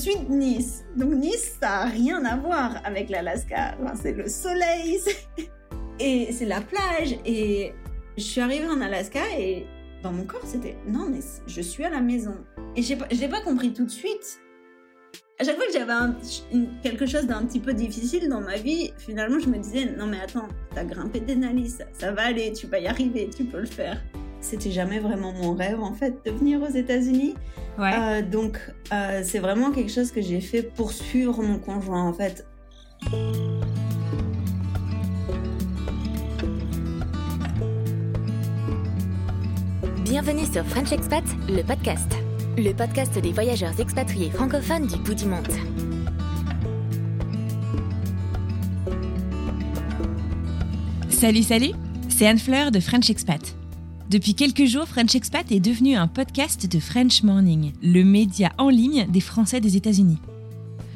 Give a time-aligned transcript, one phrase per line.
[0.00, 0.84] suis Nice.
[0.96, 3.76] Donc Nice, ça n'a rien à voir avec l'Alaska.
[4.00, 5.00] C'est le soleil
[6.00, 7.16] et c'est la plage.
[7.24, 7.72] Et
[8.16, 9.66] je suis arrivée en Alaska et
[10.02, 12.34] dans mon corps, c'était non, mais je suis à la maison.
[12.76, 14.40] Et pas, j'ai pas compris tout de suite.
[15.38, 15.92] À chaque fois que j'avais
[16.82, 20.20] quelque chose d'un petit peu difficile dans ma vie, finalement, je me disais non, mais
[20.20, 23.66] attends, t'as grimpé Denali, ça, ça va aller, tu vas y arriver, tu peux le
[23.66, 24.02] faire.
[24.40, 27.34] C'était jamais vraiment mon rêve en fait de venir aux États-Unis.
[27.78, 28.58] Euh, donc,
[28.92, 32.46] euh, c'est vraiment quelque chose que j'ai fait pour suivre mon conjoint, en fait.
[40.04, 42.10] Bienvenue sur French Expat, le podcast.
[42.56, 45.46] Le podcast des voyageurs expatriés francophones du bout du monde.
[51.08, 51.72] Salut, salut
[52.08, 53.59] C'est Anne Fleur de French Expat.
[54.10, 58.68] Depuis quelques jours, French Expat est devenu un podcast de French Morning, le média en
[58.68, 60.18] ligne des Français des États-Unis.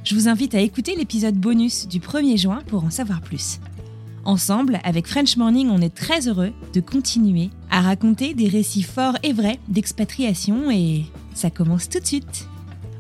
[0.03, 3.61] Je vous invite à écouter l'épisode bonus du 1er juin pour en savoir plus.
[4.25, 9.17] Ensemble, avec French Morning, on est très heureux de continuer à raconter des récits forts
[9.23, 11.05] et vrais d'expatriation et
[11.35, 12.49] ça commence tout de suite.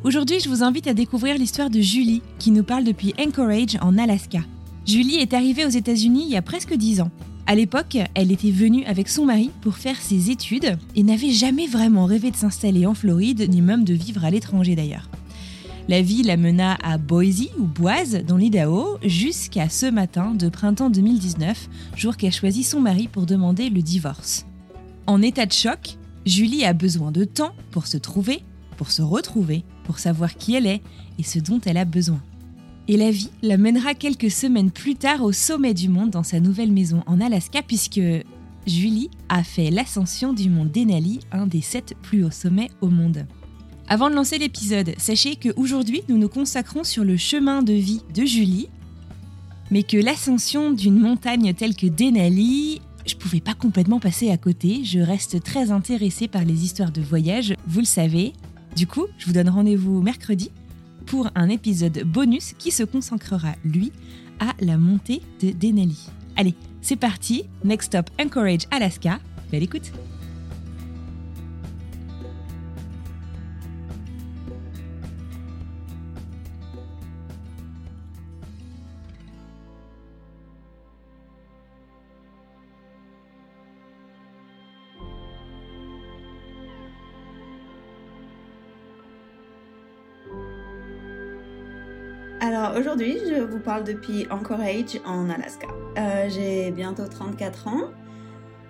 [0.05, 3.99] Aujourd'hui, je vous invite à découvrir l'histoire de Julie qui nous parle depuis Anchorage en
[3.99, 4.43] Alaska.
[4.87, 7.11] Julie est arrivée aux États-Unis il y a presque 10 ans.
[7.47, 11.66] À l'époque, elle était venue avec son mari pour faire ses études et n'avait jamais
[11.66, 15.10] vraiment rêvé de s'installer en Floride, ni même de vivre à l'étranger d'ailleurs.
[15.87, 20.88] La vie la mena à Boise ou Boise dans l'Idaho jusqu'à ce matin de printemps
[20.88, 24.47] 2019, jour qu'a choisi son mari pour demander le divorce.
[25.06, 28.41] En état de choc, Julie a besoin de temps pour se trouver,
[28.78, 30.81] pour se retrouver, pour savoir qui elle est
[31.19, 32.22] et ce dont elle a besoin.
[32.87, 36.39] Et la vie la mènera quelques semaines plus tard au sommet du monde dans sa
[36.39, 38.00] nouvelle maison en Alaska puisque
[38.67, 43.27] Julie a fait l'ascension du mont Denali, un des sept plus hauts sommets au monde.
[43.89, 48.25] Avant de lancer l'épisode, sachez qu'aujourd'hui nous nous consacrons sur le chemin de vie de
[48.27, 48.69] Julie,
[49.71, 54.84] mais que l'ascension d'une montagne telle que Denali, je pouvais pas complètement passer à côté,
[54.84, 58.34] je reste très intéressée par les histoires de voyage, vous le savez.
[58.77, 60.51] Du coup, je vous donne rendez-vous mercredi
[61.06, 63.92] pour un épisode bonus qui se consacrera, lui,
[64.41, 66.09] à la montée de Denali.
[66.37, 69.19] Allez, c'est parti, next stop Anchorage, Alaska.
[69.50, 69.92] Belle écoute
[92.47, 95.66] Alors aujourd'hui, je vous parle depuis Anchorage en Alaska.
[95.97, 97.91] Euh, J'ai bientôt 34 ans.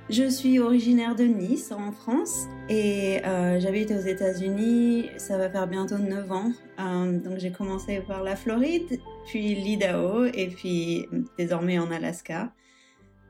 [0.08, 5.10] Je suis originaire de Nice en France et euh, j'habite aux États-Unis.
[5.16, 6.52] Ça va faire bientôt 9 ans.
[6.78, 12.52] Euh, donc j'ai commencé par la Floride, puis l'Idaho et puis désormais en Alaska.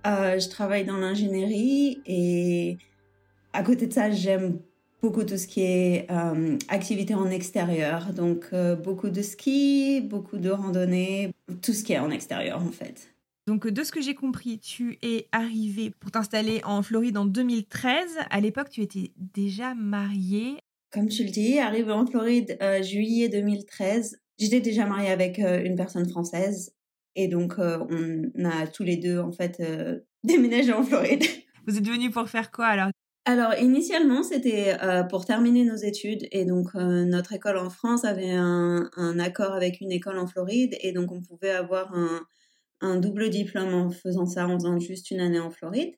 [0.04, 2.76] Je travaille dans l'ingénierie et
[3.54, 4.58] à côté de ça, j'aime
[5.04, 8.14] beaucoup tout ce qui est euh, activité en extérieur.
[8.14, 11.30] Donc euh, beaucoup de ski, beaucoup de randonnée,
[11.60, 13.10] tout ce qui est en extérieur en fait.
[13.46, 18.16] Donc, de ce que j'ai compris, tu es arrivé pour t'installer en Floride en 2013.
[18.30, 20.56] À l'époque, tu étais déjà mariée.
[20.90, 25.62] Comme tu le dis, arrivé en Floride euh, juillet 2013, j'étais déjà mariée avec euh,
[25.62, 26.74] une personne française.
[27.16, 29.62] Et donc, on a tous les deux, en fait,
[30.24, 31.24] déménagé en Floride.
[31.66, 32.88] Vous êtes venus pour faire quoi alors
[33.24, 34.76] alors initialement c'était
[35.08, 39.80] pour terminer nos études et donc notre école en France avait un, un, accord avec
[39.80, 42.20] une école en Floride et donc on pouvait avoir un,
[42.84, 45.94] un double diplôme en faisant ça, en faisant juste une année en Floride.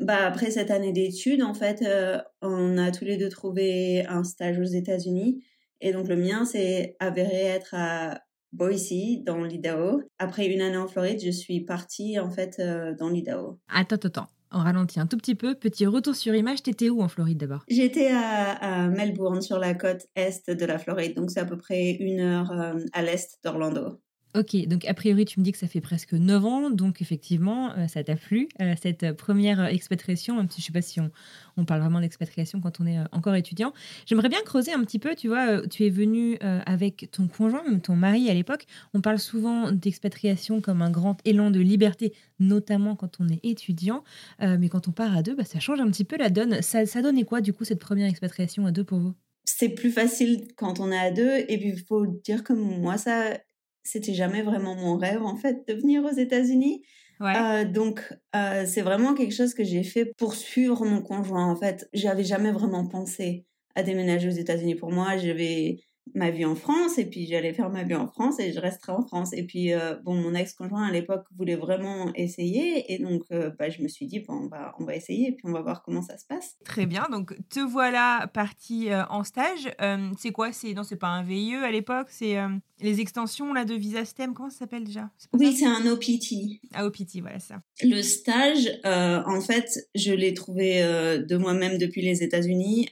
[0.00, 4.22] Bah, après cette année d'études, en fait, euh, on a tous les deux trouvé un
[4.22, 5.44] stage aux États-Unis.
[5.80, 8.20] Et donc, le mien s'est avéré être à
[8.52, 8.92] Boise,
[9.24, 10.02] dans l'Idaho.
[10.18, 13.58] Après une année en Floride, je suis partie, en fait, euh, dans l'Idaho.
[13.68, 15.54] Attends, attends, on ralentit un tout petit peu.
[15.54, 17.64] Petit retour sur image, t'étais où en Floride d'abord?
[17.68, 21.14] J'étais à, Melbourne, sur la côte est de la Floride.
[21.14, 24.00] Donc, c'est à peu près une heure euh, à l'est d'Orlando.
[24.34, 27.72] Ok, donc a priori, tu me dis que ça fait presque 9 ans, donc effectivement,
[27.72, 31.00] euh, ça t'a plu, euh, cette première expatriation, même si je ne sais pas si
[31.00, 33.72] on, parle vraiment d'expatriation quand on est euh, encore étudiant.
[34.04, 37.80] J'aimerais bien creuser un petit peu, tu vois, tu es venu avec ton conjoint, même
[37.80, 38.66] ton mari à l'époque.
[38.94, 44.04] On parle souvent d'expatriation comme un grand élan de liberté, notamment quand on est étudiant,
[44.40, 46.62] mais quand on part à deux, bah, ça change un petit peu la donne.
[46.62, 49.14] Ça, ça donnait quoi, du coup, cette première expatriation à deux pour vous?
[49.44, 51.38] C'est plus facile quand on est à deux.
[51.48, 53.38] Et puis, il faut dire que moi, ça
[53.82, 56.82] c'était jamais vraiment mon rêve en fait de venir aux États-Unis.
[57.20, 61.56] Euh, donc euh, c'est vraiment quelque chose que j'ai fait pour suivre mon conjoint en
[61.56, 61.88] fait.
[61.92, 63.44] J'avais jamais vraiment pensé
[63.74, 64.76] à déménager aux États-Unis.
[64.76, 65.80] Pour moi, j'avais
[66.14, 68.92] ma vie en France et puis j'allais faire ma vie en France et je resterai
[68.92, 69.32] en France.
[69.32, 73.70] Et puis, euh, bon, mon ex-conjoint à l'époque voulait vraiment essayer et donc euh, bah,
[73.70, 75.82] je me suis dit, bon, on va, on va essayer et puis on va voir
[75.82, 76.56] comment ça se passe.
[76.64, 79.70] Très bien, donc te voilà partie euh, en stage.
[80.18, 80.52] c'est quoi?
[80.52, 82.36] C'est, Non, c'est pas un VIE à l'époque, c'est
[82.80, 85.10] les extensions là, de Visa STEM, comment ça s'appelle déjà?
[85.32, 86.60] Oui, c'est un OPT.
[86.74, 87.56] Ah, OPT, voilà ça.
[87.82, 92.88] Le stage, en fait, je l'ai trouvé de moi-même depuis les États-Unis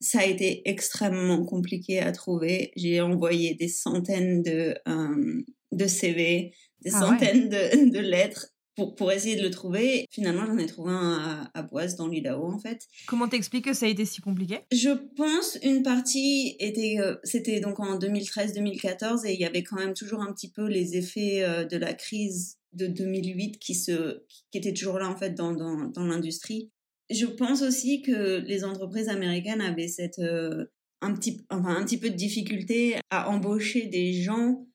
[0.00, 2.72] ça a été extrêmement compliqué à trouver.
[2.76, 5.42] J'ai envoyé des centaines de, euh,
[5.72, 6.52] de CV,
[6.82, 10.06] des ah centaines de, de, lettres pour, pour essayer de le trouver.
[10.10, 12.86] Finalement, j'en ai trouvé un à, Boise, dans l'Idaho, en fait.
[13.06, 14.60] Comment t'expliques que ça a été si compliqué?
[14.72, 16.96] Je pense une partie était...
[16.98, 20.66] Euh, c'était donc en 2013-2014 et il y avait quand même toujours un petit peu
[20.66, 25.16] les effets euh, de la crise de 2008 qui, se, qui étaient toujours là, en
[25.16, 26.72] fait, dans, dans, dans l'industrie
[27.14, 30.66] je pense aussi que les entreprises américaines avaient cette, euh,
[31.00, 34.66] un, petit, enfin, un petit peu de difficulté à embaucher des gens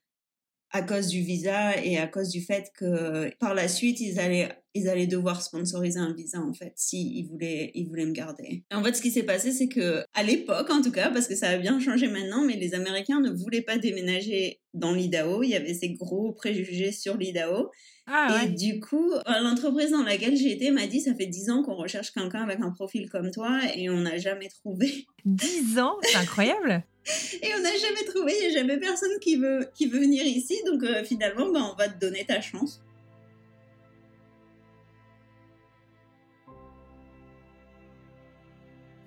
[0.72, 4.50] à cause du visa et à cause du fait que par la suite, ils allaient,
[4.76, 8.64] ils allaient devoir sponsoriser un visa, en fait, s'ils ils voulaient, ils voulaient me garder.
[8.72, 11.36] en fait, ce qui s'est passé, c'est que, à l'époque, en tout cas, parce que
[11.36, 15.42] ça a bien changé maintenant, mais les Américains ne voulaient pas déménager dans l'Idaho.
[15.42, 17.72] Il y avait ces gros préjugés sur l'Idaho.
[18.06, 19.12] Ah, et du coup,
[19.44, 22.60] l'entreprise dans laquelle j'ai été m'a dit ça fait 10 ans qu'on recherche quelqu'un avec
[22.60, 25.06] un profil comme toi et on n'a jamais trouvé.
[25.26, 25.96] 10 ans?
[26.02, 26.84] C'est incroyable
[27.42, 30.26] Et on n'a jamais trouvé, il n'y a jamais personne qui veut, qui veut venir
[30.26, 32.82] ici, donc euh, finalement, bah, on va te donner ta chance.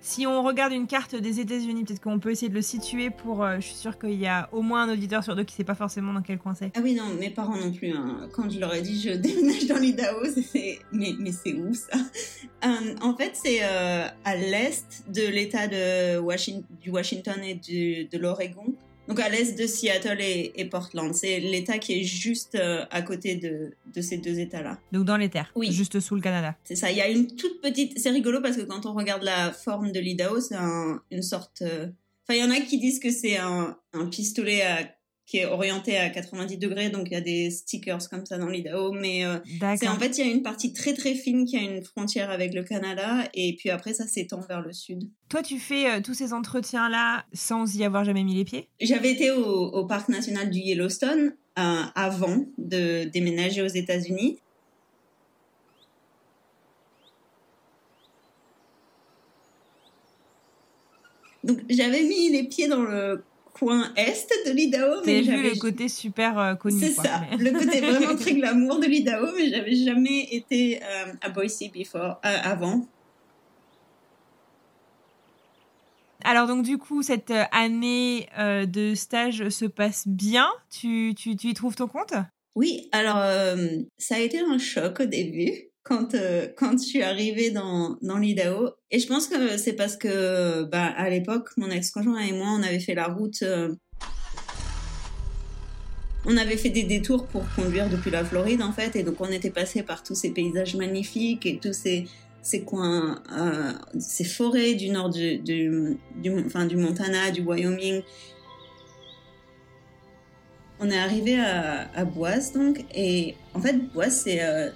[0.05, 3.41] Si on regarde une carte des États-Unis, peut-être qu'on peut essayer de le situer pour.
[3.41, 5.57] Euh, je suis sûre qu'il y a au moins un auditeur sur deux qui ne
[5.57, 6.71] sait pas forcément dans quel coin c'est.
[6.75, 7.91] Ah oui, non, mes parents non plus.
[7.91, 8.27] Hein.
[8.33, 10.79] Quand je leur ai dit je déménage dans l'Idaho, c'est.
[10.91, 11.97] Mais, mais c'est où ça?
[12.65, 18.17] Euh, En fait, c'est euh, à l'est de l'État de Washington, du Washington et de
[18.17, 18.75] l'Oregon.
[19.07, 21.13] Donc à l'est de Seattle et, Portland.
[21.13, 24.79] C'est l'État qui est juste euh, à côté de, de ces deux États-là.
[24.91, 25.51] Donc dans les terres.
[25.55, 25.71] Oui.
[25.71, 26.55] Juste sous le Canada.
[26.63, 26.91] C'est ça.
[26.91, 27.99] Il y a une toute petite.
[27.99, 30.55] C'est rigolo parce que quand on regarde la forme de l'Idaho, c'est
[31.11, 31.61] une sorte.
[31.61, 31.87] Euh,
[32.23, 34.89] enfin, il y en a qui disent que c'est un, un pistolet à
[35.25, 38.49] qui est orienté à 90 degrés, donc il y a des stickers comme ça dans
[38.49, 39.37] l'Idaho, mais euh,
[39.77, 42.29] c'est en fait il y a une partie très très fine qui a une frontière
[42.29, 45.09] avec le Canada, et puis après ça s'étend vers le sud.
[45.29, 48.67] Toi, tu fais euh, tous ces entretiens là sans y avoir jamais mis les pieds?
[48.81, 54.39] J'avais été au, au, parc national du Yellowstone euh, avant de déménager aux États-Unis.
[61.43, 63.23] Donc j'avais mis les pieds dans le
[63.63, 65.01] coin est de l'Idaho.
[65.01, 66.79] T'as vu le côté super euh, connu.
[66.79, 71.29] C'est ça, le côté vraiment très glamour de l'Idaho, mais j'avais jamais été euh, à
[71.29, 72.85] Boise before, euh, avant.
[76.25, 81.53] Alors donc du coup, cette année de stage se passe bien tu, tu, tu y
[81.53, 82.13] trouves ton compte?
[82.55, 83.17] Oui, alors
[83.97, 88.17] ça a été un choc au début quand euh, quand je suis arrivée dans dans
[88.17, 92.47] l'Idaho et je pense que c'est parce que bah à l'époque mon ex-conjoint et moi
[92.57, 93.75] on avait fait la route euh,
[96.25, 98.95] on avait fait des détours pour conduire depuis la Floride en fait.
[98.95, 102.05] Et donc on était passé par tous ces paysages magnifiques et tous ces
[102.41, 105.99] ces coins euh, ces forêts du nord du, du,
[106.45, 108.03] enfin du Montana du Wyoming.
[110.79, 114.27] On est arrivé à, Boise, donc, et en fait, Boise,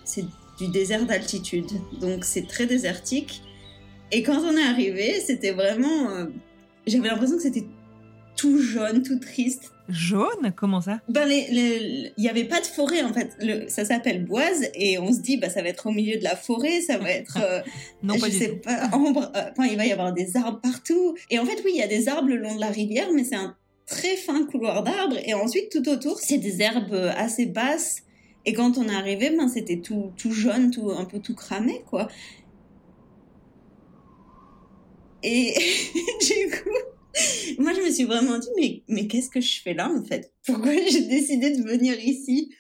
[0.06, 0.24] c'est
[0.58, 1.68] du désert d'altitude,
[2.02, 3.42] donc c'est très désertique.
[4.12, 6.10] Et quand on est arrivé, c'était vraiment.
[6.12, 6.26] euh,
[6.88, 7.66] J'avais l'impression que c'était
[8.36, 9.72] tout jaune, tout triste.
[9.90, 10.52] Jaune?
[10.56, 11.00] Comment ça?
[11.10, 13.30] Ben, il n'y avait pas de forêt en fait.
[13.40, 16.24] Le- ça s'appelle Boise et on se dit, bah, ça va être au milieu de
[16.24, 17.38] la forêt, ça va être.
[17.42, 17.62] euh,
[18.04, 20.60] Non, je pas du sais pas, ambre, euh, enfin, il va y avoir des arbres
[20.62, 21.16] partout.
[21.30, 23.24] Et en fait, oui, il y a des arbres le long de la rivière, mais
[23.24, 25.18] c'est un très fin couloir d'arbres.
[25.26, 28.02] Et ensuite, tout autour, c'est des herbes assez basses.
[28.48, 31.84] Et quand on est arrivé, ben, c'était tout, tout jaune, tout, un peu tout cramé,
[31.86, 32.08] quoi.
[35.22, 35.54] Et
[36.22, 39.92] du coup, moi, je me suis vraiment dit, mais, mais qu'est-ce que je fais là,
[39.92, 40.34] en fait?
[40.46, 42.56] Pourquoi j'ai décidé de venir ici?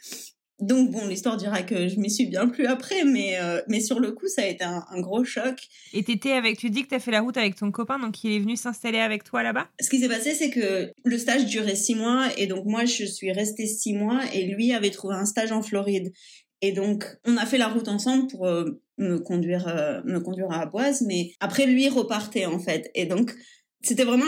[0.59, 3.99] Donc bon, l'histoire dira que je m'y suis bien plus après, mais, euh, mais sur
[3.99, 5.55] le coup, ça a été un, un gros choc.
[5.93, 8.31] Et t'étais avec, tu dis que t'as fait la route avec ton copain, donc il
[8.31, 9.67] est venu s'installer avec toi là-bas?
[9.79, 13.05] Ce qui s'est passé, c'est que le stage durait six mois, et donc moi, je
[13.05, 16.11] suis restée six mois, et lui avait trouvé un stage en Floride.
[16.61, 20.51] Et donc, on a fait la route ensemble pour euh, me conduire, euh, me conduire
[20.51, 22.89] à Boise, mais après, lui repartait en fait.
[22.95, 23.31] Et donc,
[23.81, 24.25] c'était vraiment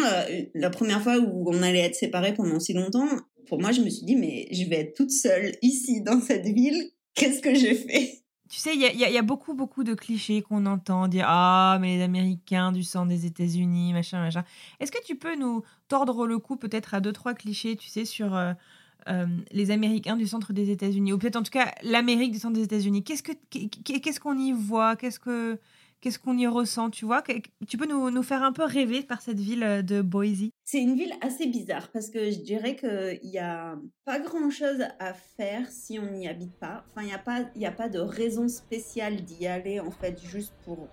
[0.53, 3.07] la, première fois où on allait être séparés pendant si longtemps.
[3.47, 6.45] Pour moi, je me suis dit, mais je vais être toute seule ici, dans cette
[6.45, 6.91] ville.
[7.15, 8.21] Qu'est-ce que j'ai fait?
[8.49, 11.97] Tu sais, il y y a- beaucoup, beaucoup de clichés qu'on entend dire Ah, mais
[11.97, 14.43] les Américains du sang des États-Unis, machin, machin.
[14.79, 18.05] Est-ce que tu peux nous tordre le cou peut-être à deux, trois clichés, tu sais,
[18.05, 18.53] sur euh,
[19.07, 21.13] euh, les Américains du centre des États-Unis?
[21.13, 24.37] Ou peut-être en tout cas l'Amérique du centre des États-Unis Qu'est-ce que- qu'est- qu'est-ce qu'on
[24.37, 24.95] y voit?
[24.95, 25.59] Qu'est-ce que.
[26.01, 27.21] Qu'est-ce qu'on y ressent, tu vois?
[27.67, 30.49] Tu peux nous, nous faire un peu rêver par cette ville euh, de Boise?
[30.63, 33.75] C'est une ville assez bizarre parce que je dirais qu'il n'y a
[34.05, 36.85] pas grand chose à faire si on n'y habite pas.
[36.91, 40.17] Enfin, il n'y a, pas- y a pas de raison spéciale d'y aller en fait
[40.23, 40.87] juste pour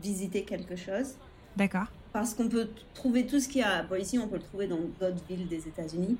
[0.00, 1.14] visiter quelque chose.
[1.56, 1.86] D'accord.
[2.12, 4.68] Parce qu'on peut trouver tout ce qu'il y a à Boise, on peut le trouver
[4.68, 6.16] dans d'autres villes des États-Unis.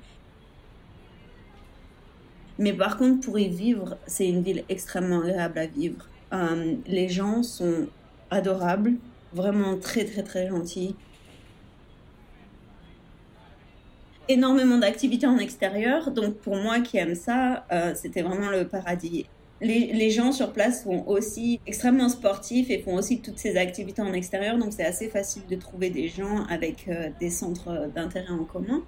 [2.59, 6.07] Mais par contre, pour y vivre, c'est une ville extrêmement agréable à vivre.
[6.33, 7.87] Euh, les gens sont
[8.31, 8.93] adorables,
[9.33, 10.95] vraiment très très très gentils.
[14.27, 19.25] Énormément d'activités en extérieur, donc pour moi qui aime ça, euh, c'était vraiment le paradis.
[19.59, 24.01] Les, les gens sur place sont aussi extrêmement sportifs et font aussi toutes ces activités
[24.01, 28.31] en extérieur, donc c'est assez facile de trouver des gens avec euh, des centres d'intérêt
[28.31, 28.81] en commun.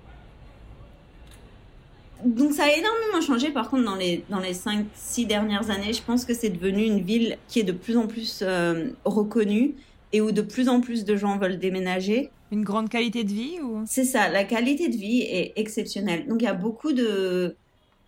[2.26, 5.94] Donc ça a énormément changé par contre dans les, dans les 5-6 dernières années.
[5.94, 9.76] Je pense que c'est devenu une ville qui est de plus en plus euh, reconnue
[10.14, 12.30] et où de plus en plus de gens veulent déménager.
[12.52, 13.84] Une grande qualité de vie ou?
[13.88, 16.28] C'est ça, la qualité de vie est exceptionnelle.
[16.28, 17.56] Donc il y a beaucoup de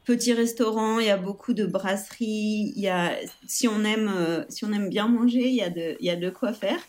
[0.05, 3.11] petits restaurants, il y a beaucoup de brasseries, il y a
[3.47, 6.11] si on aime euh, si on aime bien manger, il y a de il y
[6.11, 6.79] a de quoi faire.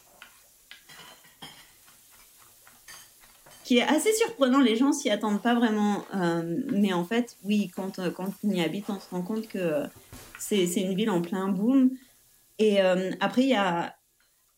[3.67, 7.69] Qui est assez surprenant, les gens s'y attendent pas vraiment, euh, mais en fait, oui,
[7.75, 9.87] quand euh, quand on y habite, on se rend compte que euh,
[10.39, 11.91] c'est une ville en plein boom.
[12.61, 13.97] Et euh, après, il y a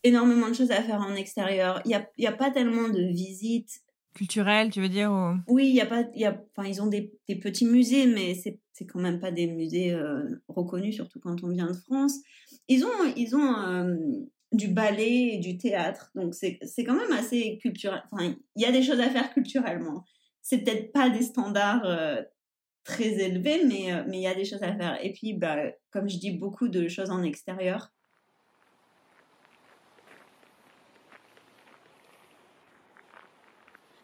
[0.03, 1.81] énormément de choses à faire en extérieur.
[1.85, 3.81] Il y a, y a pas tellement de visites
[4.13, 6.79] culturelle, tu veux dire ou- oui, il y a pas, il y a, enfin, ils
[6.79, 11.19] ont des, des petits musées, mais c'est, quand même pas des musées euh, reconnus, surtout
[11.19, 12.13] quand on vient de France.
[12.67, 13.55] Ils ont, ils ont
[14.51, 18.01] du ballet et du théâtre, donc c'est, quand même assez culturel.
[18.11, 20.03] Enfin, il y a des choses à faire culturellement.
[20.41, 22.21] C'est peut-être pas des standards euh,
[22.83, 24.97] très élevés, mais euh, mais il y a des choses à faire.
[25.03, 25.57] Et puis, bah,
[25.91, 27.91] comme je dis, beaucoup de choses en extérieur.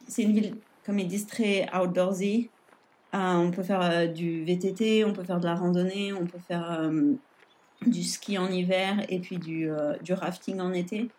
[0.07, 2.51] C'est une ville, comme ils disent, très outdoorsy.
[3.15, 6.91] Euh, on peut faire du VTT, on peut faire de la randonnée, on peut faire
[7.85, 11.09] du ski en hiver et puis du, euh, du rafting en été.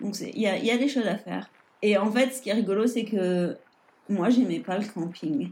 [0.00, 1.48] Donc il y a, y a des choses à faire.
[1.82, 3.56] Et en fait, ce qui est rigolo, c'est que
[4.08, 5.50] moi, j'aimais pas le camping.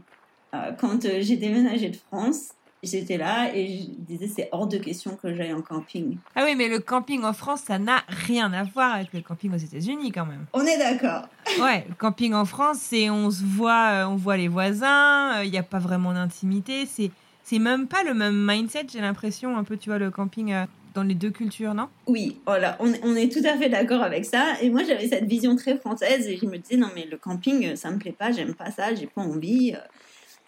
[0.53, 2.49] Euh, quand euh, j'ai déménagé de France,
[2.83, 6.17] j'étais là et je disais c'est hors de question que j'aille en camping.
[6.35, 9.53] Ah oui, mais le camping en France, ça n'a rien à voir avec le camping
[9.53, 10.45] aux États-Unis quand même.
[10.53, 11.27] On est d'accord.
[11.61, 15.57] Ouais, le camping en France, c'est on se voit, on voit les voisins, il n'y
[15.57, 17.11] a pas vraiment d'intimité, c'est
[17.43, 20.65] c'est même pas le même mindset, j'ai l'impression un peu, tu vois, le camping euh,
[20.93, 21.87] dans les deux cultures, non?
[22.07, 24.55] Oui, voilà, on, est tout à fait d'accord avec ça.
[24.61, 27.75] Et moi, j'avais cette vision très française et je me disais, non, mais le camping,
[27.75, 29.75] ça me plaît pas, j'aime pas ça, j'ai pas envie.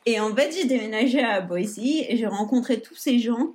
[0.06, 3.54] Et en fait, j'ai déménagé à Boise et j'ai rencontré tous ces gens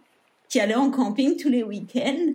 [0.48, 2.34] qui allaient en camping tous les week-ends.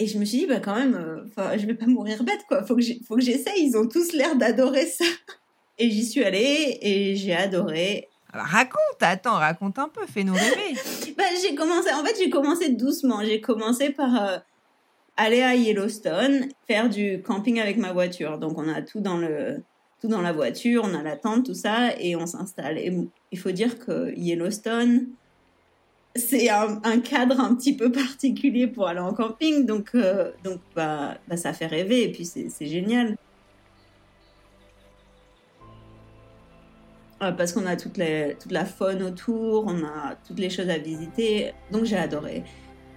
[0.00, 2.64] Et je me suis dit, bah quand même, euh, je vais pas mourir bête, quoi.
[2.64, 2.82] Faut que
[3.20, 3.66] j'essaye.
[3.66, 5.04] Ils ont tous l'air d'adorer ça.
[5.80, 8.07] Et j'y suis allée et j'ai adoré.
[8.32, 10.76] Alors, Raconte, attends, raconte un peu, fais-nous rêver.
[11.16, 13.24] Bah, j'ai commencé, en fait, j'ai commencé doucement.
[13.24, 14.38] J'ai commencé par euh,
[15.16, 18.38] aller à Yellowstone, faire du camping avec ma voiture.
[18.38, 19.62] Donc, on a tout dans le,
[20.00, 22.78] tout dans la voiture, on a la tente, tout ça, et on s'installe.
[22.78, 22.94] Et
[23.32, 25.08] il faut dire que Yellowstone,
[26.14, 31.18] c'est un, cadre un petit peu particulier pour aller en camping, donc, euh, donc bah,
[31.28, 33.16] bah, ça fait rêver, et puis c'est génial.
[37.20, 40.70] Euh, parce qu'on a toute, les, toute la faune autour, on a toutes les choses
[40.70, 42.44] à visiter, donc j'ai adoré.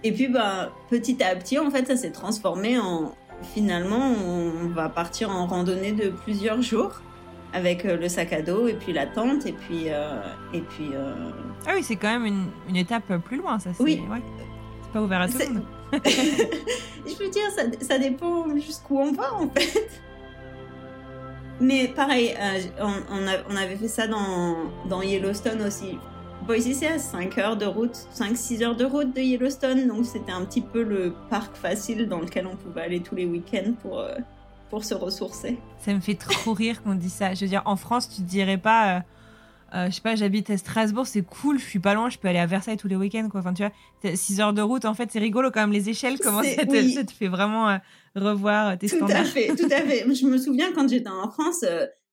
[0.04, 3.12] Et puis bah, petit à petit, en fait, ça s'est transformé en,
[3.42, 7.02] finalement, on va partir en randonnée de plusieurs jours
[7.52, 10.88] avec euh, le sac à dos et puis la tente et puis euh, et puis.
[10.94, 11.12] Euh,
[11.66, 13.70] ah oui, c'est quand même une, une, étape plus loin, ça.
[13.78, 14.02] Oui.
[14.10, 14.22] Ouais.
[14.82, 15.64] C'est pas ouvert à tout le monde.
[15.92, 19.90] Je veux dire, ça, ça dépend jusqu'où on va en fait.
[21.62, 22.34] Mais pareil,
[22.80, 24.56] on, on, on, avait fait ça dans,
[24.88, 25.96] dans Yellowstone aussi.
[26.44, 30.32] Boise, c'est à 5 heures de route, 5-6 heures de route de Yellowstone, donc c'était
[30.32, 34.00] un petit peu le parc facile dans lequel on pouvait aller tous les week-ends pour,
[34.00, 34.16] euh,
[34.70, 35.56] pour se ressourcer.
[35.78, 37.32] Ça me fait trop rire qu'on dise ça.
[37.34, 39.00] Je veux dire, en France, tu dirais pas, euh,
[39.74, 42.28] euh, je sais pas, j'habite à Strasbourg, c'est cool, je suis pas loin, je peux
[42.28, 43.40] aller à Versailles tous les week-ends, quoi.
[43.40, 46.18] Enfin, tu vois, 6 heures de route, en fait, c'est rigolo quand même, les échelles,
[46.18, 47.78] comment ça te, fait vraiment
[48.14, 49.22] revoir tes tout standards.
[49.22, 50.14] Tout à fait, tout à fait.
[50.14, 51.64] Je me souviens quand j'étais en France,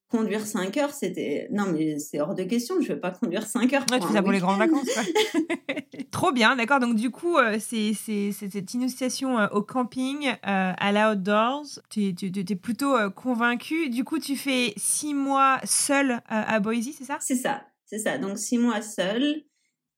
[0.10, 1.48] conduire 5 heures, c'était.
[1.52, 3.86] Non, mais c'est hors de question, je vais pas conduire 5 heures.
[3.92, 4.88] Ouais, tu fais pour les grandes vacances.
[6.12, 6.80] Trop bien, d'accord.
[6.80, 11.80] Donc, du coup, euh, c'est cette initiation euh, au camping, euh, à l'outdoors.
[11.90, 13.90] Tu, es plutôt convaincu.
[13.90, 17.18] Du coup, tu fais 6 mois seul à Boise, c'est ça?
[17.22, 18.18] C'est ça, c'est ça.
[18.18, 19.44] Donc, 6 mois seul.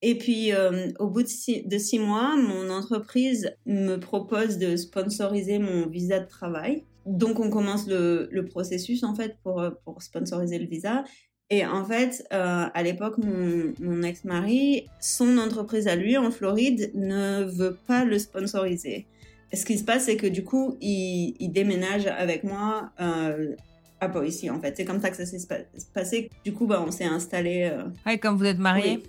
[0.04, 0.50] Et puis,
[0.98, 6.18] au bout de six, de six mois, mon entreprise me propose de sponsoriser mon visa
[6.18, 11.04] de travail donc on commence le, le, processus en fait pour, pour sponsoriser le visa.
[11.50, 16.90] Et en fait, euh, à l'époque, mon, mon ex-mari, son entreprise à lui en Floride
[16.94, 19.06] ne veut pas le sponsoriser.
[19.52, 23.54] Et ce qui se passe, c'est que du coup, il, il déménage avec moi euh,
[24.00, 24.74] à Boise en fait.
[24.78, 25.46] C'est comme ça que ça s'est
[25.92, 26.30] passé.
[26.42, 27.70] Du coup, bah, on s'est installé.
[27.70, 27.84] Euh...
[28.06, 29.02] Ouais, comme vous êtes mariés.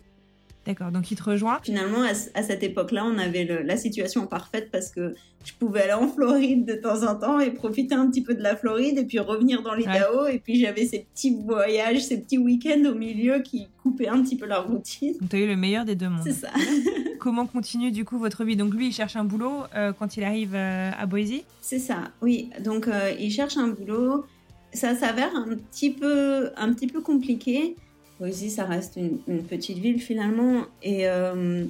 [0.66, 4.90] D'accord, donc il te rejoint Finalement, à, cette époque-là, on avait la situation parfaite parce
[4.90, 8.34] que je pouvais aller en Floride de temps en temps et profiter un petit peu
[8.34, 10.28] de la Floride et puis revenir dans l'Idaho.
[10.28, 14.38] Et puis j'avais ces petits voyages, ces petits week-ends au milieu qui coupaient un petit
[14.38, 15.14] peu la routine.
[15.20, 16.24] Donc tu as eu le meilleur des deux mondes.
[16.24, 16.50] C'est ça.
[17.20, 18.56] Comment continue du coup votre vie?
[18.56, 21.42] Donc lui, il cherche un boulot euh, quand il arrive euh, à Boise?
[21.62, 22.50] C'est ça, oui.
[22.64, 24.26] Donc euh, il cherche un boulot.
[24.74, 27.76] Ça s'avère un petit peu, un petit peu compliqué
[28.20, 30.64] Boise, ça reste une, petite ville finalement.
[30.82, 31.66] Et euh,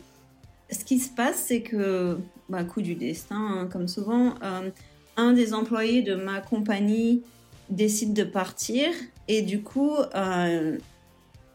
[0.72, 2.18] ce qui se passe, c'est que,
[2.50, 4.70] bah, coup du destin, hein, comme souvent, euh,
[5.18, 7.24] un des employés de ma compagnie
[7.70, 8.90] décide de partir.
[9.28, 10.78] Et du coup, euh,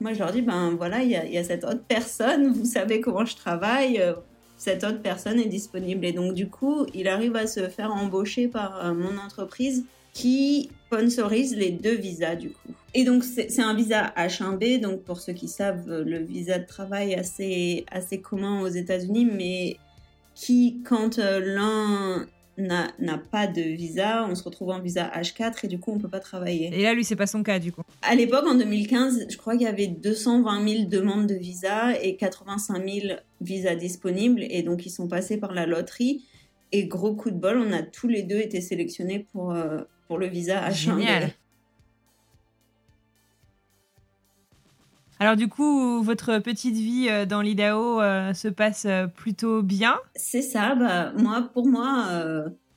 [0.01, 3.01] moi, je leur dis, ben voilà, il y, y, a cette autre personne, vous savez
[3.01, 4.03] comment je travaille,
[4.57, 6.07] cette autre personne est disponible.
[6.07, 9.85] Et donc, du coup, il arrive à se faire embaucher par mon entreprise
[10.19, 12.73] qui sponsorise les deux visas du coup.
[12.95, 17.15] Et donc c'est un visa H1B, donc pour ceux qui savent, le visa de travail
[17.15, 19.77] assez, assez commun aux États-Unis, mais
[20.35, 22.27] qui, quand euh, l'un
[22.57, 26.09] n'a pas de visa, on se retrouve en visa H4 et du coup on peut
[26.09, 26.71] pas travailler.
[26.73, 27.83] Et là lui c'est pas son cas du coup.
[28.03, 32.17] À l'époque en 2015, je crois qu'il y avait 220 000 demandes de visa et
[32.17, 36.25] 85 000 visas disponibles et donc ils sont passés par la loterie
[36.73, 39.79] et gros coup de bol, on a tous les deux été sélectionnés pour, euh,
[40.09, 40.73] pour le visa H1.
[40.73, 41.31] Génial.
[45.21, 49.97] Alors du coup, votre petite vie euh, dans l'Idaho euh, se passe plutôt bien?
[50.15, 50.75] C'est ça.
[50.75, 52.07] Bah, moi, pour moi,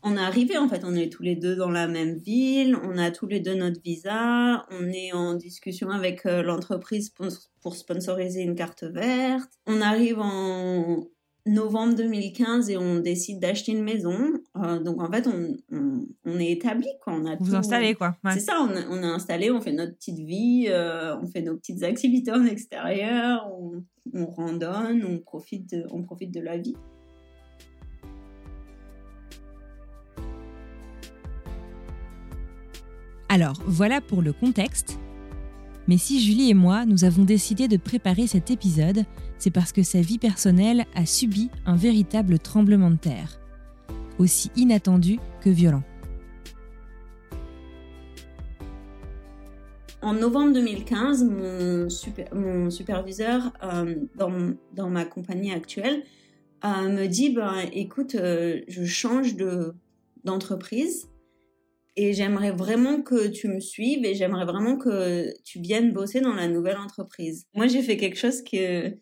[0.04, 0.84] on est arrivé en fait.
[0.84, 2.76] On est tous les deux dans la même ville.
[2.84, 4.66] On a tous les deux notre visa.
[4.72, 7.28] On est en discussion avec l'entreprise pour,
[7.62, 9.52] pour, sponsoriser une carte verte.
[9.68, 11.06] On arrive en,
[11.46, 14.18] novembre 2015 et on décide d'acheter une maison.
[14.58, 15.58] Euh, donc en fait, on,
[16.26, 16.88] on, est établi.
[17.04, 17.14] Quoi.
[17.14, 18.16] On a Vous installez quoi.
[18.34, 21.56] C'est ça, on, on, est installé, on fait notre petite vie, euh, on fait nos
[21.56, 26.76] petites activités en extérieur, on, on randonne, on profite, de, on profite de la vie.
[33.30, 35.00] Alors voilà pour le contexte.
[35.88, 39.06] Mais si Julie et moi, nous avons décidé de préparer cet épisode,
[39.42, 43.42] c'est parce que sa vie personnelle a subi un véritable tremblement de terre,
[44.20, 45.82] aussi inattendu que violent.
[50.04, 51.24] En novembre 2015,
[52.34, 56.04] mon, superviseur euh, dans, dans, ma compagnie actuelle
[56.64, 59.36] euh, me dit ben, écoute, euh, je change
[60.24, 61.10] d'entreprise
[61.96, 66.36] et j'aimerais vraiment que tu me suives et j'aimerais vraiment que tu viennes bosser dans
[66.36, 67.46] la nouvelle entreprise.
[67.56, 68.96] Moi, j'ai fait quelque chose que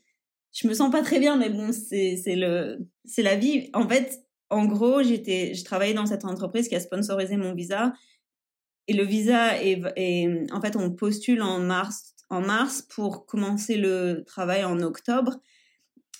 [0.53, 3.69] je me sens pas très bien, mais bon, c'est c'est le c'est la vie.
[3.73, 7.93] En fait, en gros, j'étais je travaillais dans cette entreprise qui a sponsorisé mon visa
[8.89, 13.77] et le visa est, est, en fait, on postule en mars, en mars pour commencer
[13.77, 15.37] le travail en octobre.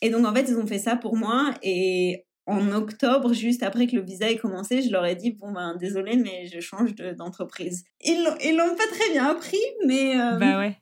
[0.03, 1.51] Et donc, en fait, ils ont fait ça pour moi.
[1.63, 5.51] Et en octobre, juste après que le visa ait commencé, je leur ai dit, bon,
[5.51, 7.85] ben, désolé, mais je change d'entreprise.
[8.01, 10.15] ils l'ont pas très bien appris, mais...
[10.15, 10.77] Euh, bah ouais.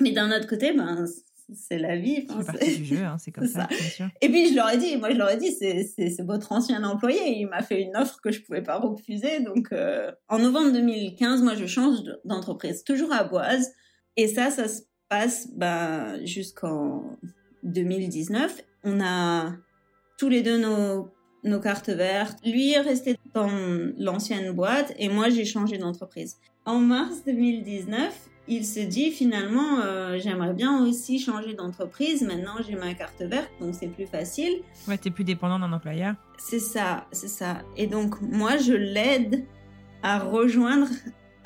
[0.00, 1.04] Mais d'un autre côté, ben,
[1.52, 2.26] c'est la vie.
[2.28, 3.68] c'est partie du jeu, hein, c'est comme ça.
[4.20, 7.38] Et puis je leur ai dit, moi je leur ai dit, c'est votre ancien employé,
[7.38, 9.40] il m'a fait une offre que je pouvais pas refuser.
[9.40, 13.72] Donc euh, en novembre 2015, moi je change d'entreprise, toujours à Boise.
[14.16, 17.18] Et ça, ça se passe ben, jusqu'en
[17.64, 18.62] 2019.
[18.84, 19.52] On a
[20.18, 21.08] tous les deux nos,
[21.42, 22.38] nos cartes vertes.
[22.44, 23.50] Lui est resté dans
[23.98, 26.36] l'ancienne boîte et moi j'ai changé d'entreprise.
[26.64, 32.22] En mars 2019, il se dit finalement, euh, j'aimerais bien aussi changer d'entreprise.
[32.22, 34.60] Maintenant, j'ai ma carte verte, donc c'est plus facile.
[34.86, 36.14] Ouais, t'es plus dépendant d'un employeur.
[36.38, 37.62] C'est ça, c'est ça.
[37.76, 39.44] Et donc, moi, je l'aide
[40.02, 40.88] à rejoindre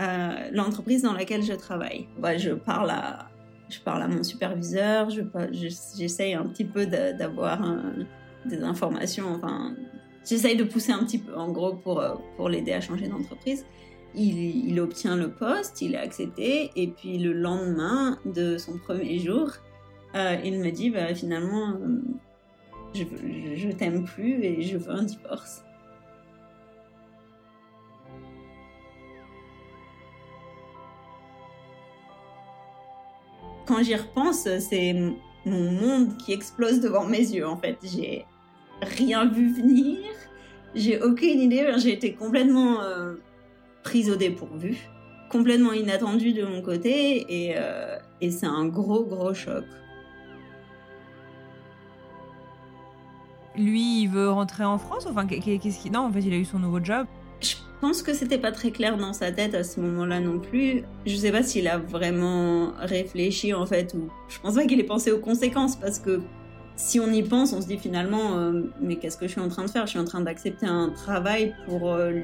[0.00, 2.08] euh, l'entreprise dans laquelle je travaille.
[2.18, 3.30] Bah, je parle à,
[3.68, 5.22] je parle à mon superviseur, je,
[5.96, 7.62] j'essaye un petit peu d'avoir
[8.44, 9.74] des informations, enfin,
[10.28, 13.64] j'essaye de pousser un petit peu, en gros, pour, euh, pour l'aider à changer d'entreprise
[14.14, 19.53] il, obtient le poste, il est accepté, et puis le lendemain de son premier jour,
[20.14, 22.01] euh, il me dit bah, finalement, euh,
[22.94, 23.05] je,
[23.55, 25.62] je t'aime plus et je veux un divorce.
[33.66, 34.94] Quand j'y repense, c'est
[35.44, 37.77] mon monde qui explose devant mes yeux en fait.
[37.83, 38.25] J'ai
[38.81, 39.99] rien vu venir,
[40.75, 43.14] j'ai aucune idée, j'ai été complètement euh,
[43.83, 44.77] prise au dépourvu,
[45.31, 49.64] complètement inattendue de mon côté, et, euh, et c'est un gros, gros choc.
[53.57, 55.07] Lui, il veut rentrer en France?
[55.11, 55.91] Enfin, qu'est-ce qu'il...
[55.93, 57.07] Non, en fait, il a eu son nouveau job.
[57.41, 60.85] Je pense que c'était pas très clair dans sa tête à ce moment-là non plus.
[61.07, 64.09] Je sais pas s'il a vraiment réfléchi, en fait, ou...
[64.29, 66.21] Je pense pas qu'il ait pensé aux conséquences, parce que
[66.77, 69.49] si on y pense, on se dit finalement, euh, mais qu'est-ce que je suis en
[69.49, 69.87] train de faire?
[69.87, 72.21] Je suis en train d'accepter un travail pour euh,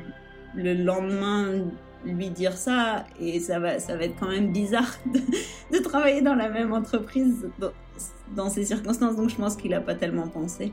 [0.55, 1.65] le lendemain
[2.05, 4.91] lui dire ça et ça va, ça va être quand même bizarre
[5.73, 7.49] de, travailler dans la même entreprise
[8.35, 9.17] dans, ces circonstances.
[9.17, 10.73] Donc je pense qu'il n'a pas tellement pensé.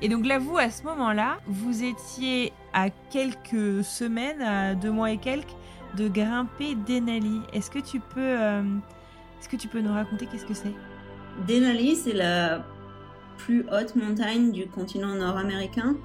[0.00, 5.18] Et donc là, vous, à ce moment-là, vous étiez à quelques semaines, deux mois et
[5.18, 5.56] quelques,
[5.96, 7.40] de grimper Denali.
[7.52, 8.62] Est-ce que tu peux euh,
[9.40, 10.72] est-ce que tu peux nous raconter qu'est-ce que c'est?
[11.46, 12.64] Denali, c'est la
[13.36, 15.96] plus haute montagne du continent nord-américain.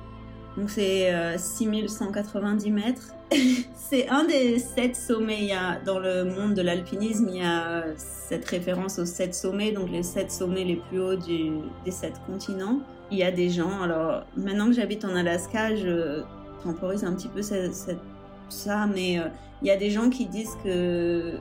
[0.56, 3.15] Donc c'est 6190 euh, mètres.
[3.76, 5.39] c'est un des sept sommets.
[5.39, 9.34] Il y a, dans le monde de l'alpinisme, il y a cette référence aux sept
[9.34, 12.80] sommets, donc les sept sommets les plus hauts des sept continents.
[13.12, 16.22] Il y a des gens, alors maintenant que j'habite en Alaska, je
[16.63, 19.28] temporise un petit peu ça, mais euh,
[19.62, 21.34] il y a des gens qui disent que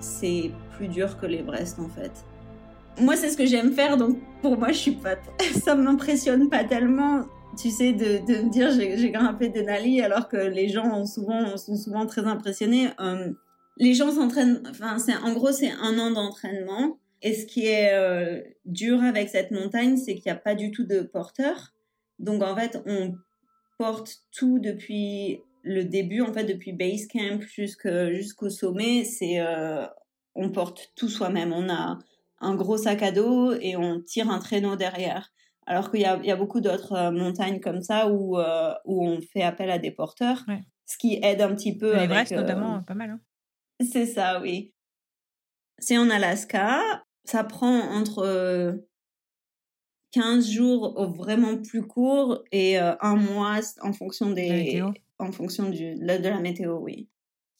[0.00, 2.12] c'est plus dur que l'Everest en fait.
[3.00, 5.16] Moi, c'est ce que j'aime faire, donc pour moi, je suis pas,
[5.64, 7.24] ça m'impressionne pas tellement,
[7.56, 12.06] tu sais, de, me dire j'ai grimpé Denali alors que les gens souvent, sont souvent
[12.06, 12.88] très impressionnés.
[13.00, 13.32] Euh,
[13.76, 16.98] les gens s'entraînent, enfin, en gros, c'est un an d'entraînement.
[17.22, 20.70] Et ce qui est euh, dur avec cette montagne, c'est qu'il n'y a pas du
[20.70, 21.72] tout de porteur.
[22.18, 23.14] Donc, en fait, on
[23.78, 29.86] porte tout depuis le début, en fait, depuis base camp jusqu'au sommet, c'est euh,
[30.34, 31.52] on porte tout soi-même.
[31.52, 31.98] On a
[32.40, 35.32] un gros sac à dos et on tire un traîneau derrière.
[35.66, 39.20] Alors qu'il y, y a, beaucoup d'autres euh, montagnes comme ça où, euh, où on
[39.20, 40.44] fait appel à des porteurs,
[40.86, 41.94] ce qui aide un petit peu.
[41.94, 43.10] L'Everest notamment, pas mal.
[43.10, 43.20] Hein.
[43.80, 44.72] C'est ça, oui.
[45.78, 47.04] C'est en Alaska.
[47.24, 48.80] Ça prend entre
[50.12, 54.82] 15 jours vraiment plus court et un mois en fonction des
[55.20, 57.08] en fonction du, de la météo, oui.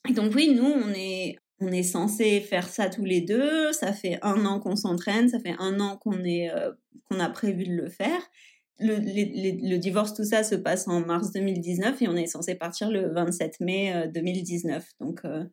[0.09, 3.73] Et donc oui, nous, on est, on est censé faire ça tous les deux.
[3.73, 6.73] Ça fait un an qu'on s'entraîne, ça fait un an qu'on est, euh,
[7.09, 8.21] qu'on a prévu de le faire.
[8.83, 12.91] Le, le, divorce, tout ça se passe en mars 2019 et on est censé partir
[12.91, 15.45] le 27 mai 2019, euh, donc euh,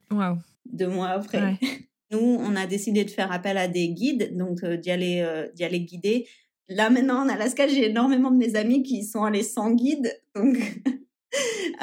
[0.65, 1.55] deux mois après.
[2.11, 5.81] Nous, on a décidé de faire appel à des guides, donc d'y aller, d'y aller
[5.81, 6.25] guider.
[6.69, 10.57] Là maintenant en Alaska, j'ai énormément de mes amis qui sont allés sans guide, donc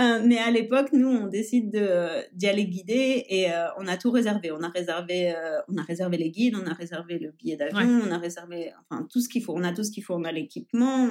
[0.01, 1.71] Euh, mais à l'époque, nous, on décide
[2.33, 4.51] d'y aller guider et euh, on a tout réservé.
[4.51, 8.03] On a réservé, euh, on a réservé les guides, on a réservé le billet d'avion,
[8.07, 9.55] on a réservé, enfin, tout ce qu'il faut.
[9.57, 10.15] On a tout ce qu'il faut.
[10.15, 11.09] On a l'équipement.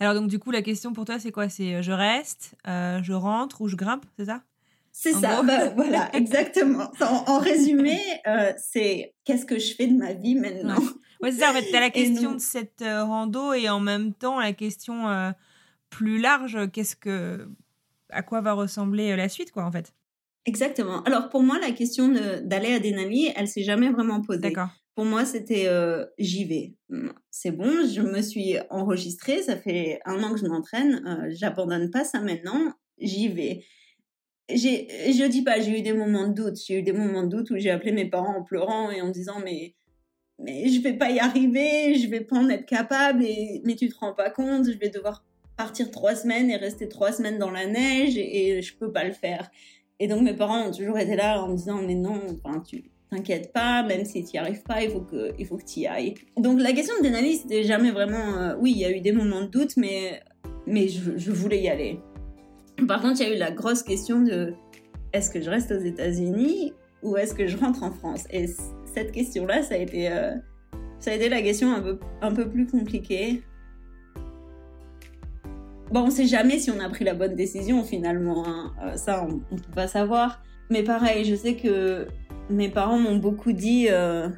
[0.00, 1.48] Alors donc du coup, la question pour toi, c'est quoi?
[1.48, 4.42] C'est je reste, je rentre ou je grimpe, c'est ça?
[4.96, 6.90] C'est ça, bah, voilà, exactement.
[7.00, 7.98] En, résumé,
[8.56, 10.80] c'est qu'est-ce que je fais de ma vie maintenant?
[11.20, 14.40] Ouais, c'est ça, en fait, t'as la question de cette rando et en même temps
[14.40, 15.32] la question
[15.94, 17.48] plus large, qu'est-ce que.
[18.10, 19.94] à quoi va ressembler euh, la suite, quoi, en fait?
[20.46, 21.02] Exactement.
[21.04, 24.40] Alors, pour moi, la question d'aller à Denali, elle s'est jamais vraiment posée.
[24.40, 24.68] D'accord.
[24.94, 25.68] Pour moi, c'était
[26.18, 26.74] j'y vais.
[27.30, 32.04] C'est bon, je me suis enregistrée, ça fait un an que je m'entraîne, j'abandonne pas
[32.04, 33.64] ça maintenant, j'y vais
[34.48, 36.58] j'ai, je dis pas, j'ai eu des moments de doute.
[36.64, 39.10] J'ai eu des moments de doute où j'ai appelé mes parents en pleurant et en
[39.10, 39.74] disant mais
[40.40, 43.88] mais je vais pas y arriver, je vais pas en être capable et mais tu
[43.88, 45.24] te rends pas compte, je vais devoir
[45.56, 49.12] partir trois semaines et rester trois semaines dans la neige et, je peux pas le
[49.12, 49.50] faire.
[50.00, 52.90] Et donc mes parents ont toujours été là en me disant mais non, enfin tu
[53.10, 55.80] t'inquiètes pas, même si tu y arrives pas, il faut que il faut que tu
[55.80, 56.14] y ailles.
[56.36, 59.12] Donc la question de Denali c'était jamais vraiment euh, oui, il y a eu des
[59.12, 60.20] moments de doute mais
[60.66, 62.00] mais je, voulais y aller.
[62.88, 64.54] Par contre, il y a eu la grosse question de
[65.12, 68.24] est-ce que je reste aux États-Unis ou est-ce que je rentre en France?
[68.30, 68.46] Et
[68.94, 70.34] cette question-là, ça a été, euh,
[70.98, 73.42] ça a été la question un peu, un peu plus compliquée.
[75.90, 78.46] Bon, on sait jamais si on a pris la bonne décision finalement.
[78.46, 78.72] Hein.
[78.82, 80.42] Euh, ça, on, ne peut pas savoir.
[80.70, 82.08] Mais pareil, je sais que
[82.50, 84.28] mes parents m'ont beaucoup dit euh,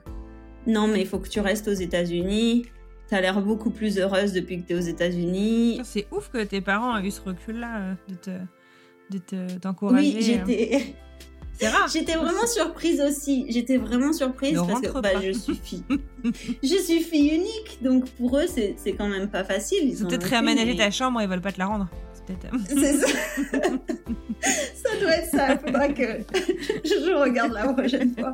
[0.67, 2.67] non, mais il faut que tu restes aux États-Unis.
[3.09, 5.81] T'as l'air beaucoup plus heureuse depuis que t'es aux États-Unis.
[5.85, 8.31] C'est ouf que tes parents aient eu ce recul-là euh, de te
[9.11, 10.15] de t'encourager.
[10.17, 10.97] oui, j'étais.
[11.59, 11.89] C'est rare.
[11.89, 13.47] J'étais vraiment surprise aussi.
[13.49, 15.85] J'étais vraiment surprise parce que bah, je suis fille.
[16.63, 19.89] je suis fille unique, donc pour eux c'est quand même pas facile.
[19.89, 21.89] Ils, ont peut-être réaménagé ta chambre et ils veulent pas te la rendre.
[22.27, 23.07] C'est euh, ça.
[24.41, 25.53] ça doit être ça.
[25.53, 26.03] Il faudra que
[26.85, 28.33] je regarde la prochaine fois.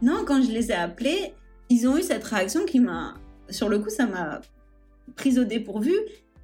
[0.00, 1.34] Non, quand je les ai appelés,
[1.68, 3.14] ils ont eu cette réaction qui m'a
[3.50, 4.40] sur le coup, ça m'a
[5.16, 5.94] prise au dépourvu.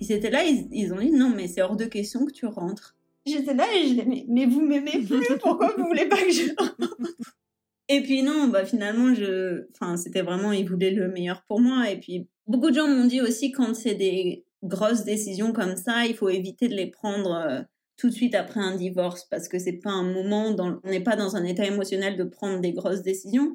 [0.01, 2.96] Ils étaient là, ils, ont dit non, mais c'est hors de question que tu rentres.
[3.27, 6.53] J'étais là et je les mais vous m'aimez plus, pourquoi vous voulez pas que je
[7.89, 11.89] Et puis non, bah finalement, je, enfin, c'était vraiment, ils voulaient le meilleur pour moi.
[11.89, 16.05] Et puis, beaucoup de gens m'ont dit aussi quand c'est des grosses décisions comme ça,
[16.07, 17.63] il faut éviter de les prendre euh,
[17.97, 21.03] tout de suite après un divorce parce que c'est pas un moment dans, on n'est
[21.03, 23.55] pas dans un état émotionnel de prendre des grosses décisions.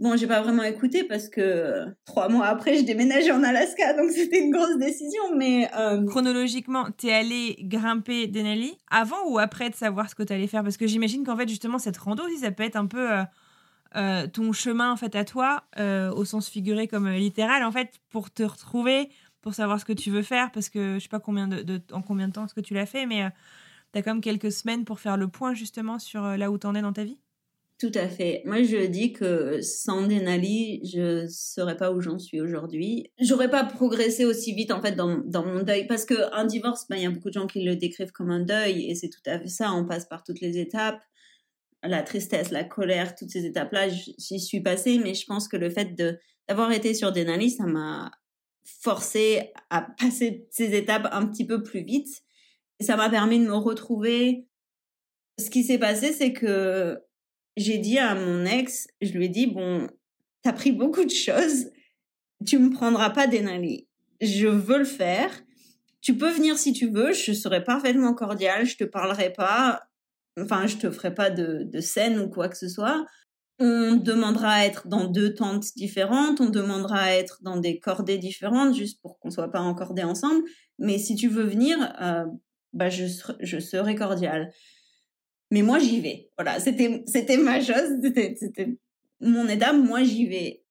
[0.00, 4.10] Bon, j'ai pas vraiment écouté parce que trois mois après, je déménageais en Alaska, donc
[4.10, 5.36] c'était une grosse décision.
[5.36, 6.06] Mais euh...
[6.06, 10.62] chronologiquement, t'es allé grimper Denali avant ou après de savoir ce que t'allais faire?
[10.62, 13.22] Parce que j'imagine qu'en fait, justement, cette rando aussi, ça peut être un peu euh,
[13.96, 18.00] euh, ton chemin en fait à toi, euh, au sens figuré comme littéral, en fait,
[18.08, 19.10] pour te retrouver,
[19.42, 22.00] pour savoir ce que tu veux faire, parce que je sais pas combien de, en
[22.00, 23.28] combien de temps est-ce que tu l'as fait, mais
[23.92, 26.80] t'as quand même quelques semaines pour faire le point justement sur là où t'en es
[26.80, 27.20] dans ta vie?
[27.80, 28.42] Tout à fait.
[28.44, 33.10] Moi, je dis que sans Denali, je serais pas où j'en suis aujourd'hui.
[33.18, 35.86] J'aurais pas progressé aussi vite, en fait, dans, dans mon deuil.
[35.86, 38.30] Parce que un divorce, ben, il y a beaucoup de gens qui le décrivent comme
[38.30, 39.72] un deuil, et c'est tout à fait ça.
[39.72, 41.00] On passe par toutes les étapes.
[41.82, 45.70] La tristesse, la colère, toutes ces étapes-là, j'y suis passée, mais je pense que le
[45.70, 48.10] fait de, d'avoir été sur Denali, ça m'a
[48.62, 52.24] forcé à passer ces étapes un petit peu plus vite.
[52.78, 54.46] Et ça m'a permis de me retrouver.
[55.38, 57.00] Ce qui s'est passé, c'est que
[57.56, 59.88] j'ai dit à mon ex, je lui ai dit, bon,
[60.42, 61.66] t'as pris beaucoup de choses,
[62.46, 63.86] tu me prendras pas Denali.
[64.20, 65.30] Je veux le faire.
[66.00, 69.82] Tu peux venir si tu veux, je serai parfaitement cordiale, je te parlerai pas,
[70.38, 73.04] enfin, je te ferai pas de, de scène ou quoi que ce soit.
[73.58, 78.16] On demandera à être dans deux tentes différentes, on demandera à être dans des cordées
[78.16, 80.42] différentes, juste pour qu'on soit pas encordés ensemble.
[80.78, 82.24] Mais si tu veux venir, euh,
[82.72, 83.04] bah je,
[83.40, 84.50] je serai cordiale
[85.50, 86.30] mais moi j'y vais.
[86.36, 88.78] Voilà, c'était c'était ma chose, c'était
[89.20, 90.64] mon étape, moi j'y vais.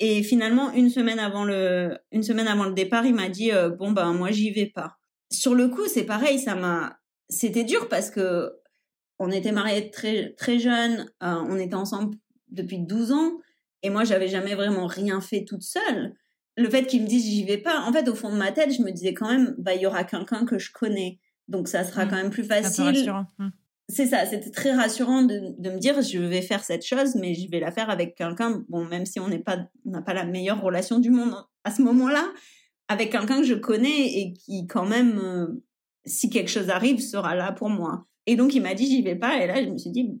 [0.00, 3.70] Et finalement une semaine avant le une semaine avant le départ, il m'a dit euh,
[3.70, 4.96] bon ben moi j'y vais pas.
[5.30, 8.52] Sur le coup, c'est pareil, ça m'a c'était dur parce que
[9.18, 12.16] on était mariés très très jeunes, euh, on était ensemble
[12.48, 13.38] depuis 12 ans
[13.82, 16.14] et moi j'avais jamais vraiment rien fait toute seule.
[16.56, 18.72] Le fait qu'il me dise j'y vais pas, en fait au fond de ma tête,
[18.72, 21.18] je me disais quand même bah il y aura quelqu'un que je connais
[21.48, 22.08] donc ça sera mmh.
[22.08, 23.12] quand même plus facile.
[23.38, 23.48] Mmh.
[23.88, 27.34] C'est ça, c'était très rassurant de, de, me dire je vais faire cette chose, mais
[27.34, 30.24] je vais la faire avec quelqu'un, bon, même si on n'est pas, n'a pas la
[30.24, 32.32] meilleure relation du monde à ce moment-là,
[32.88, 35.62] avec quelqu'un que je connais et qui quand même, euh,
[36.06, 38.06] si quelque chose arrive, sera là pour moi.
[38.26, 40.18] Et donc il m'a dit j'y vais pas, et là je me suis dit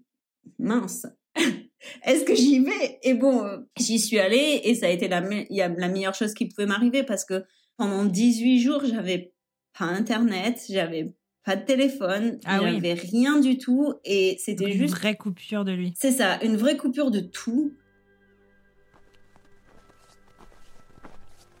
[0.58, 1.06] mince,
[2.04, 2.98] est-ce que j'y vais?
[3.02, 6.48] Et bon, euh, j'y suis allée et ça a été la, la meilleure chose qui
[6.48, 7.44] pouvait m'arriver parce que
[7.78, 9.33] pendant 18 jours, j'avais
[9.78, 11.12] pas internet, j'avais
[11.44, 15.72] pas de téléphone, ah j'avais rien du tout et c'était juste une vraie coupure de
[15.72, 15.92] lui.
[15.96, 17.74] C'est ça, une vraie coupure de tout.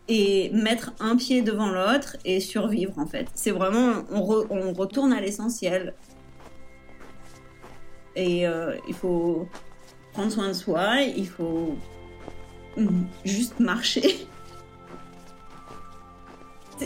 [0.06, 3.26] Et mettre un pied devant l'autre et survivre en fait.
[3.34, 5.94] C'est vraiment, on, on, retourne à l'essentiel.
[8.14, 9.48] Et euh, il faut
[10.12, 11.74] prendre soin de soi, il faut
[12.76, 14.26] mm, juste marcher.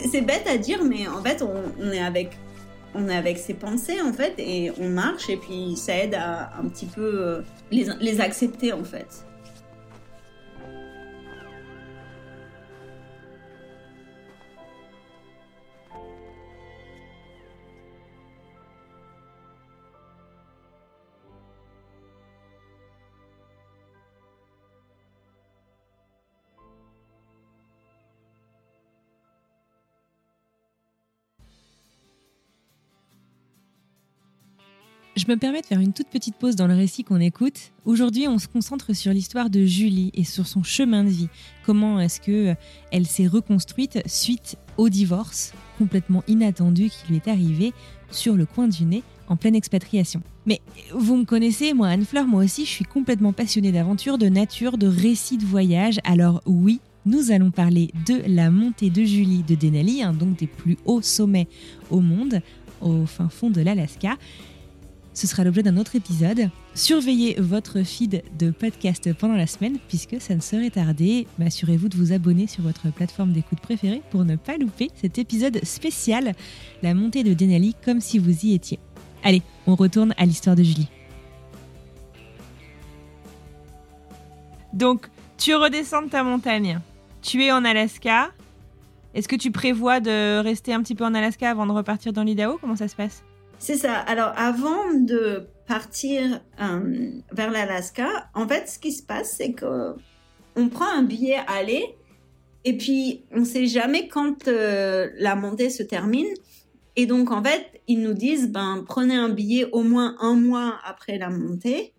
[0.09, 2.37] C'est bête à dire, mais en fait, on, est avec,
[2.93, 6.51] on est avec ses pensées, en fait, et on marche, et puis ça aide à
[6.59, 9.25] un petit peu euh, les, les accepter, en fait.
[35.29, 37.71] Je me permets de faire une toute petite pause dans le récit qu'on écoute.
[37.85, 41.27] Aujourd'hui, on se concentre sur l'histoire de Julie et sur son chemin de vie.
[41.67, 42.55] Comment est-ce que euh,
[42.91, 47.73] elle s'est reconstruite suite au divorce complètement inattendu qui lui est arrivé
[48.09, 50.23] sur le coin du nez en pleine expatriation.
[50.47, 50.61] Mais
[50.95, 54.87] vous me connaissez, moi Anne-Fleur, moi aussi, je suis complètement passionnée d'aventure, de nature, de
[54.87, 55.99] récits de voyage.
[56.05, 60.47] Alors oui, nous allons parler de la montée de Julie de Denali, un donc des
[60.47, 61.47] plus hauts sommets
[61.91, 62.41] au monde,
[62.81, 64.17] au fin fond de l'Alaska.
[65.19, 66.49] Ce sera l'objet d'un autre épisode.
[66.75, 71.27] Surveillez votre feed de podcast pendant la semaine puisque ça ne serait tardé.
[71.45, 75.59] Assurez-vous de vous abonner sur votre plateforme d'écoute préférée pour ne pas louper cet épisode
[75.65, 76.35] spécial,
[76.83, 78.79] la montée de Denali comme si vous y étiez.
[79.21, 80.87] Allez, on retourne à l'histoire de Julie.
[84.71, 86.79] Donc, tu redescends de ta montagne.
[87.21, 88.29] Tu es en Alaska.
[89.13, 92.23] Est-ce que tu prévois de rester un petit peu en Alaska avant de repartir dans
[92.23, 92.57] l'Idaho?
[92.61, 93.21] Comment ça se passe?
[93.59, 93.93] C'est ça.
[93.93, 99.93] Alors, avant de partir euh, vers l'Alaska, en fait, ce qui se passe, c'est que
[100.55, 101.95] on prend un billet aller
[102.65, 106.27] et puis on ne sait jamais quand euh, la montée se termine.
[106.95, 110.79] Et donc, en fait, ils nous disent, ben, prenez un billet au moins un mois
[110.85, 111.93] après la montée.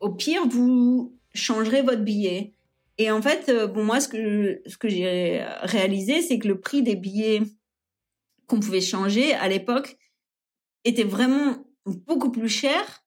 [0.00, 2.52] Au pire, vous changerez votre billet.
[2.98, 6.60] Et en fait, euh, bon, moi, ce que, ce que j'ai réalisé, c'est que le
[6.60, 7.42] prix des billets
[8.46, 9.96] qu'on pouvait changer à l'époque,
[10.86, 13.04] était vraiment beaucoup plus cher.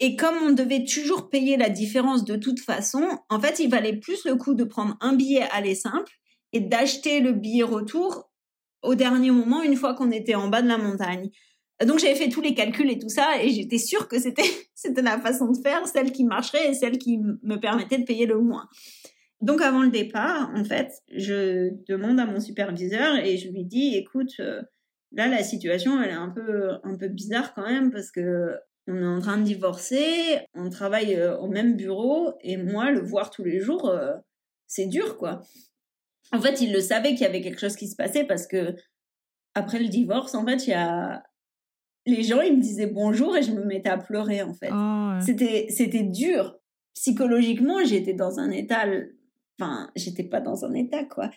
[0.00, 3.96] Et comme on devait toujours payer la différence de toute façon, en fait, il valait
[3.96, 6.12] plus le coup de prendre un billet aller simple
[6.52, 8.30] et d'acheter le billet retour
[8.82, 11.30] au dernier moment, une fois qu'on était en bas de la montagne.
[11.84, 14.42] Donc j'avais fait tous les calculs et tout ça, et j'étais sûre que c'était
[14.74, 18.26] c'était la façon de faire, celle qui marcherait et celle qui me permettait de payer
[18.26, 18.68] le moins.
[19.40, 23.96] Donc avant le départ, en fait, je demande à mon superviseur et je lui dis,
[23.96, 24.62] écoute, euh,
[25.12, 28.54] Là, la situation, elle est un peu, un peu bizarre quand même parce que
[28.88, 33.00] on est en train de divorcer, on travaille euh, au même bureau et moi, le
[33.00, 34.14] voir tous les jours, euh,
[34.66, 35.42] c'est dur, quoi.
[36.32, 38.74] En fait, il le savait qu'il y avait quelque chose qui se passait parce que
[39.54, 41.22] après le divorce, en fait, il y a
[42.06, 44.70] les gens, ils me disaient bonjour et je me mettais à pleurer, en fait.
[44.72, 46.56] Oh, c'était, c'était dur.
[46.94, 48.84] Psychologiquement, j'étais dans un état,
[49.60, 51.30] enfin, j'étais pas dans un état, quoi.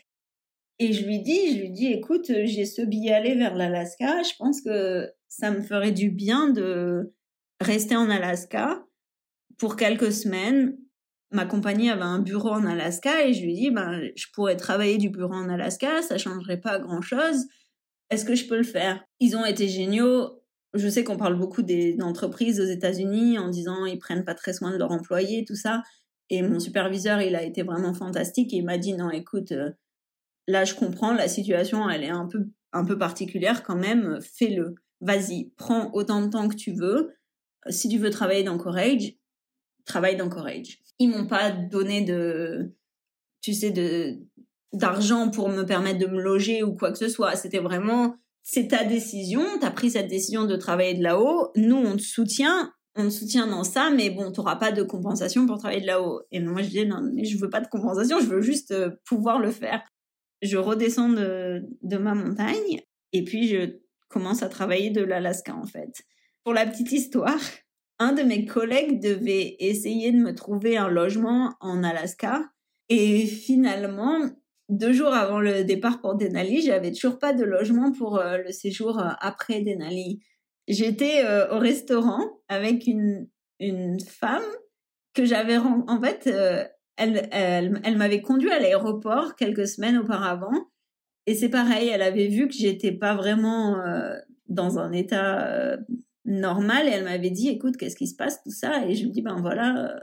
[0.81, 4.23] Et je lui dis, je lui dis, écoute, j'ai ce billet aller vers l'Alaska.
[4.23, 7.13] Je pense que ça me ferait du bien de
[7.59, 8.83] rester en Alaska
[9.59, 10.75] pour quelques semaines.
[11.29, 14.97] Ma compagnie avait un bureau en Alaska et je lui dis, ben, je pourrais travailler
[14.97, 17.45] du bureau en Alaska, ça changerait pas grand chose.
[18.09, 19.05] Est-ce que je peux le faire?
[19.19, 20.41] Ils ont été géniaux.
[20.73, 24.53] Je sais qu'on parle beaucoup des entreprises aux États-Unis en disant ils prennent pas très
[24.53, 25.83] soin de leurs employés, tout ça.
[26.31, 29.69] Et mon superviseur, il a été vraiment fantastique et il m'a dit non, écoute, euh,
[30.47, 34.75] là, je comprends, la situation, elle est un peu, un peu particulière quand même, fais-le.
[35.01, 37.11] Vas-y, prends autant de temps que tu veux.
[37.69, 39.13] Si tu veux travailler dans Courage,
[39.85, 40.79] travaille dans Courage.
[40.99, 42.75] Ils m'ont pas donné de,
[43.41, 44.19] tu sais, de,
[44.73, 47.35] d'argent pour me permettre de me loger ou quoi que ce soit.
[47.35, 51.51] C'était vraiment, c'est ta décision, tu as pris cette décision de travailler de là-haut.
[51.55, 54.83] Nous, on te soutient, on te soutient dans ça, mais bon, tu n'auras pas de
[54.83, 56.21] compensation pour travailler de là-haut.
[56.31, 58.91] Et moi, je dis, non, mais je veux pas de compensation, je veux juste euh,
[59.05, 59.81] pouvoir le faire
[60.41, 62.81] je redescends de, ma montagne
[63.13, 66.03] et puis je commence à travailler de l'Alaska en fait.
[66.43, 67.39] Pour la petite histoire,
[67.99, 72.41] un de mes collègues devait essayer de me trouver un logement en Alaska
[72.89, 74.19] et finalement,
[74.67, 78.51] deux jours avant le départ pour Denali, j'avais toujours pas de logement pour euh, le
[78.51, 80.21] séjour euh, après Denali.
[80.67, 84.43] J'étais euh, au restaurant avec une, une femme
[85.13, 86.29] que j'avais en fait
[86.97, 90.69] elle, elle, m'avait conduit à l'aéroport quelques semaines auparavant.
[91.27, 94.15] Et c'est pareil, elle avait vu que j'étais pas vraiment euh,
[94.47, 95.77] dans un état euh,
[96.25, 98.85] normal et elle m'avait dit écoute, qu'est-ce qui se passe, tout ça?
[98.87, 99.99] Et je me dis ben voilà,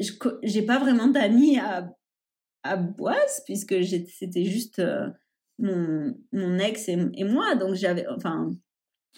[0.00, 0.06] euh,
[0.42, 1.94] j'ai pas vraiment d'amis à,
[2.62, 4.82] à Boise puisque c'était juste
[5.58, 7.54] mon, mon ex et, moi.
[7.54, 8.50] Donc j'avais, enfin,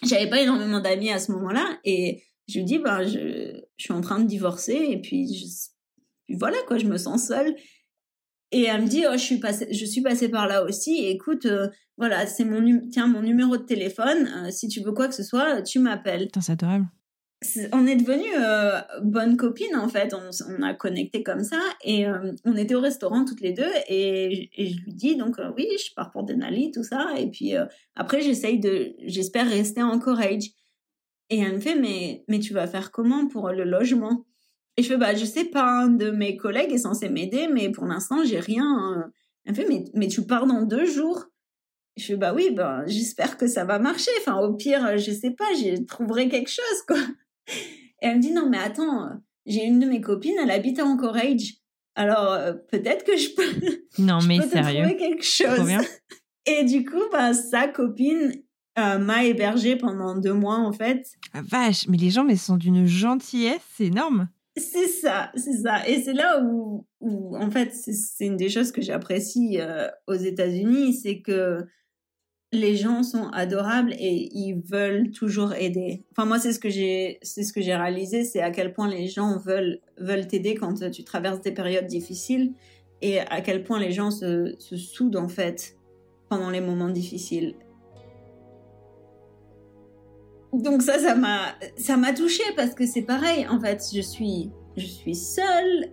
[0.02, 1.78] j'avais pas énormément d'amis à ce moment-là.
[1.84, 5.71] Et je lui dis ben je, je suis en train de divorcer et puis je,
[6.34, 7.54] voilà, quoi, je me sens seule.
[8.50, 11.06] Et elle me dit, oh, je suis passée, je suis passée par là aussi.
[11.06, 14.28] Écoute, euh, voilà, c'est mon, tiens, mon numéro de téléphone.
[14.44, 16.26] euh, si tu veux quoi que ce soit, tu m'appelles.
[16.26, 16.86] Putain, c'est adorable.
[17.72, 20.14] On est devenues euh, bonnes copines en fait.
[20.14, 23.72] On, on a connecté comme ça et euh, on était au restaurant toutes les deux
[23.88, 27.54] et, et je lui dis donc oui, je pars pour Denali tout ça et puis
[27.96, 30.50] après j'essaye de, j'espère rester en Courage.
[31.30, 34.24] Et elle me fait mais mais tu vas faire comment pour le logement?
[34.76, 35.82] Et je fais bah je sais pas.
[35.84, 38.94] Un de mes collègues est censé m'aider mais pour l'instant j'ai rien.
[38.96, 39.02] euh.
[39.44, 41.24] Elle me fait mais mais tu pars dans deux jours.
[41.96, 44.10] Je fais bah oui ben j'espère que ça va marcher.
[44.20, 46.98] Enfin au pire je sais pas, je trouverai quelque chose quoi.
[47.48, 49.10] Et elle me dit non mais attends,
[49.46, 51.54] j'ai une de mes copines, elle habite en Courage.
[51.94, 54.82] Alors euh, peut-être que je peux, Non, je mais peux te sérieux.
[54.84, 55.70] trouver quelque chose.
[56.46, 58.32] Et du coup bah sa copine
[58.78, 61.04] euh, m'a hébergée pendant deux mois en fait.
[61.34, 64.28] Ah, vache, mais les gens mais sont d'une gentillesse, énorme.
[64.56, 65.88] C'est ça, c'est ça.
[65.88, 70.92] Et c'est là où, en fait, c'est- une des choses que j'apprécie euh, aux États-Unis,
[70.94, 71.64] c'est que
[72.52, 76.04] les gens sont adorables et ils veulent toujours aider.
[76.12, 78.88] Enfin, moi, c'est ce que j'ai, c'est ce que j'ai réalisé, c'est à quel point
[78.90, 82.52] les gens veulent veulent t'aider quand tu traverses des périodes difficiles
[83.00, 85.76] et à quel point les gens se soudent en fait
[86.28, 87.54] pendant les moments difficiles.
[90.52, 93.46] Donc ça, ça m'a, ça m'a touchée parce que c'est pareil.
[93.48, 95.90] En fait, je suis, je suis seule.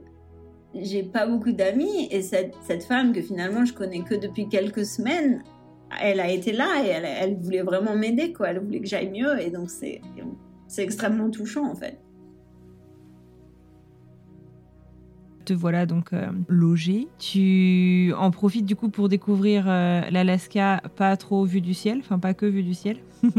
[0.75, 4.85] J'ai pas beaucoup d'amis et cette, cette femme que finalement je connais que depuis quelques
[4.85, 5.43] semaines,
[5.99, 8.49] elle a été là et elle, elle voulait vraiment m'aider quoi.
[8.49, 10.01] Elle voulait que j'aille mieux et donc c'est,
[10.67, 11.97] c'est extrêmement touchant en fait.
[15.51, 17.07] Voilà donc euh, logé.
[17.19, 22.19] Tu en profites du coup pour découvrir euh, l'Alaska pas trop vue du ciel, enfin
[22.19, 22.97] pas que vue du ciel.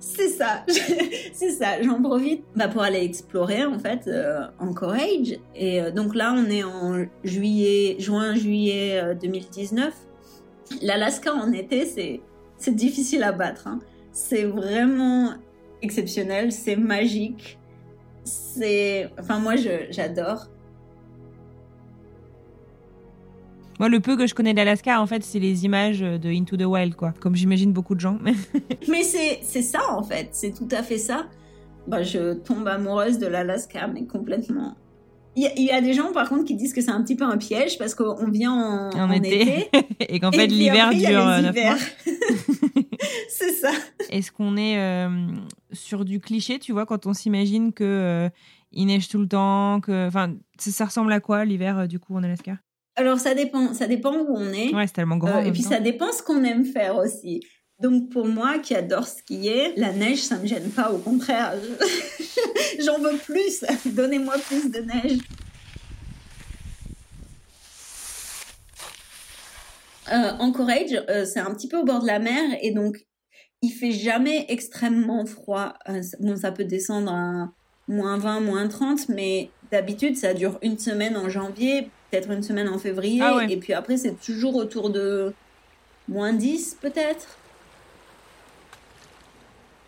[0.00, 0.64] C'est ça,
[1.32, 1.80] c'est ça.
[1.80, 5.38] J'en profite bah, pour aller explorer en fait euh, en Courage.
[5.54, 9.94] Et euh, donc là, on est en juillet, juin, juillet euh, 2019.
[10.82, 12.20] L'Alaska en été, c'est
[12.56, 13.68] c'est difficile à battre.
[13.68, 13.78] hein.
[14.12, 15.34] C'est vraiment
[15.82, 17.58] exceptionnel, c'est magique.
[18.24, 19.54] C'est, enfin moi,
[19.90, 20.48] j'adore.
[23.80, 26.64] Moi, le peu que je connais d'Alaska, en fait, c'est les images de Into the
[26.64, 27.12] Wild, quoi.
[27.20, 28.18] Comme j'imagine beaucoup de gens.
[28.88, 31.26] Mais c'est ça en fait, c'est tout à fait ça.
[31.88, 34.76] Bah, je tombe amoureuse de l'Alaska, mais complètement.
[35.34, 37.02] Il y, a- il y a des gens par contre qui disent que c'est un
[37.02, 39.42] petit peu un piège parce qu'on vient en, En en été.
[39.66, 39.70] été.
[40.14, 41.74] Et qu'en fait, l'hiver dure les euh, neuf hivers.
[41.74, 41.78] mois.
[43.28, 43.70] c'est ça.
[44.10, 45.08] Est-ce qu'on est euh,
[45.72, 48.28] sur du cliché, tu vois, quand on s'imagine que euh,
[48.72, 51.98] il neige tout le temps, que, enfin, ça, ça ressemble à quoi l'hiver euh, du
[51.98, 52.58] coup en Alaska?
[52.96, 54.74] Alors ça dépend, ça dépend où on est.
[54.74, 55.38] Ouais, c'est tellement grand.
[55.38, 55.70] Euh, et puis temps.
[55.70, 57.40] ça dépend ce qu'on aime faire aussi.
[57.80, 62.84] Donc pour moi qui adore skier, la neige ça me gêne pas, au contraire, je-
[62.84, 63.64] j'en veux plus.
[63.86, 65.18] Donnez-moi plus de neige.
[70.12, 72.96] Euh, en Courage, euh, c'est un petit peu au bord de la mer et donc
[73.62, 75.74] il fait jamais extrêmement froid.
[75.88, 77.48] Euh, ça- bon, ça peut descendre à
[77.88, 82.68] moins 20, moins 30, mais d'habitude ça dure une semaine en janvier, peut-être une semaine
[82.68, 83.50] en février, Ah ouais.
[83.50, 85.32] et puis après c'est toujours autour de
[86.08, 87.38] moins 10 peut-être.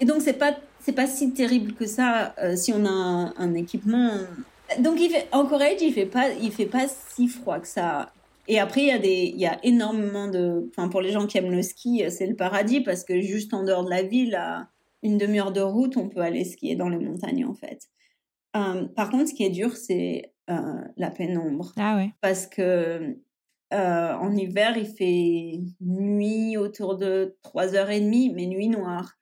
[0.00, 3.34] Et donc c'est pas c'est pas si terrible que ça euh, si on a un,
[3.36, 4.10] un équipement.
[4.78, 8.10] Donc il fait en Corée il fait pas il fait pas si froid que ça.
[8.48, 11.26] Et après il y a des il y a énormément de enfin pour les gens
[11.26, 14.34] qui aiment le ski c'est le paradis parce que juste en dehors de la ville
[14.34, 14.68] à
[15.02, 17.82] une demi-heure de route on peut aller skier dans les montagnes en fait.
[18.56, 22.12] Euh, par contre ce qui est dur c'est la pénombre Ah ouais.
[22.20, 23.16] parce que
[23.72, 29.14] euh, en hiver, il fait nuit autour de 3h30, mais nuit noire.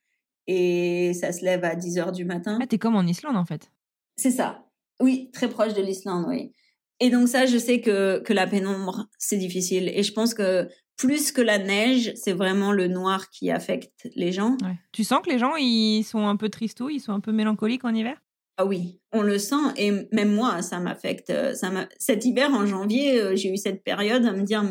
[0.47, 2.59] Et ça se lève à 10h du matin.
[2.61, 3.70] Ah, t'es comme en Islande en fait.
[4.16, 4.66] C'est ça.
[5.01, 6.53] Oui, très proche de l'Islande, oui.
[7.01, 9.91] Et donc ça, je sais que, que la pénombre, c'est difficile.
[9.95, 14.33] Et je pense que plus que la neige, c'est vraiment le noir qui affecte les
[14.33, 14.57] gens.
[14.62, 14.79] Ouais.
[14.93, 17.85] Tu sens que les gens ils sont un peu tristos, ils sont un peu mélancoliques
[17.85, 18.20] en hiver?
[18.59, 21.30] Ah oui, on le sent et même moi, ça m'affecte.
[21.30, 21.70] euh, Ça.
[21.98, 24.62] Cet hiver, en janvier, euh, j'ai eu cette période à me dire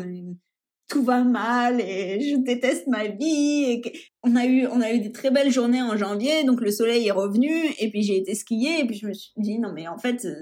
[0.88, 3.82] tout va mal et je déteste ma vie.
[4.22, 7.06] On a eu, on a eu des très belles journées en janvier, donc le soleil
[7.08, 9.88] est revenu et puis j'ai été skier et puis je me suis dit non mais
[9.88, 10.34] en fait, euh,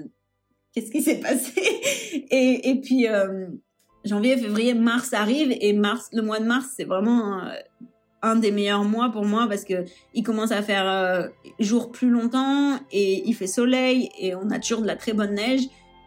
[0.73, 1.53] qu'est-ce qui s'est passé?
[2.29, 3.05] Et, et puis
[4.03, 7.41] janvier, février, mars arrive et mars, le mois de mars, c'est vraiment
[8.23, 11.27] un des meilleurs mois pour moi parce que il commence à faire euh,
[11.59, 15.33] jour plus longtemps et il fait soleil et on a toujours de la très bonne
[15.35, 15.61] neige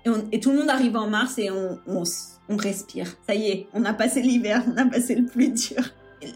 [0.04, 3.06] et, on- et tout le monde arrive en mars et on, on, s- on respire.
[3.26, 5.82] Ça y est, on a passé l'hiver, on a passé le plus dur.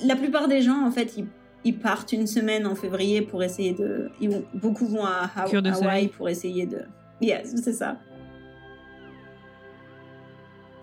[0.05, 1.27] La plupart des gens, en fait, ils,
[1.65, 4.11] ils partent une semaine en février pour essayer de...
[4.21, 6.09] Ils vont, beaucoup vont à, Hawaï soleil.
[6.09, 6.83] pour essayer de...
[7.21, 7.99] Yes, c'est ça.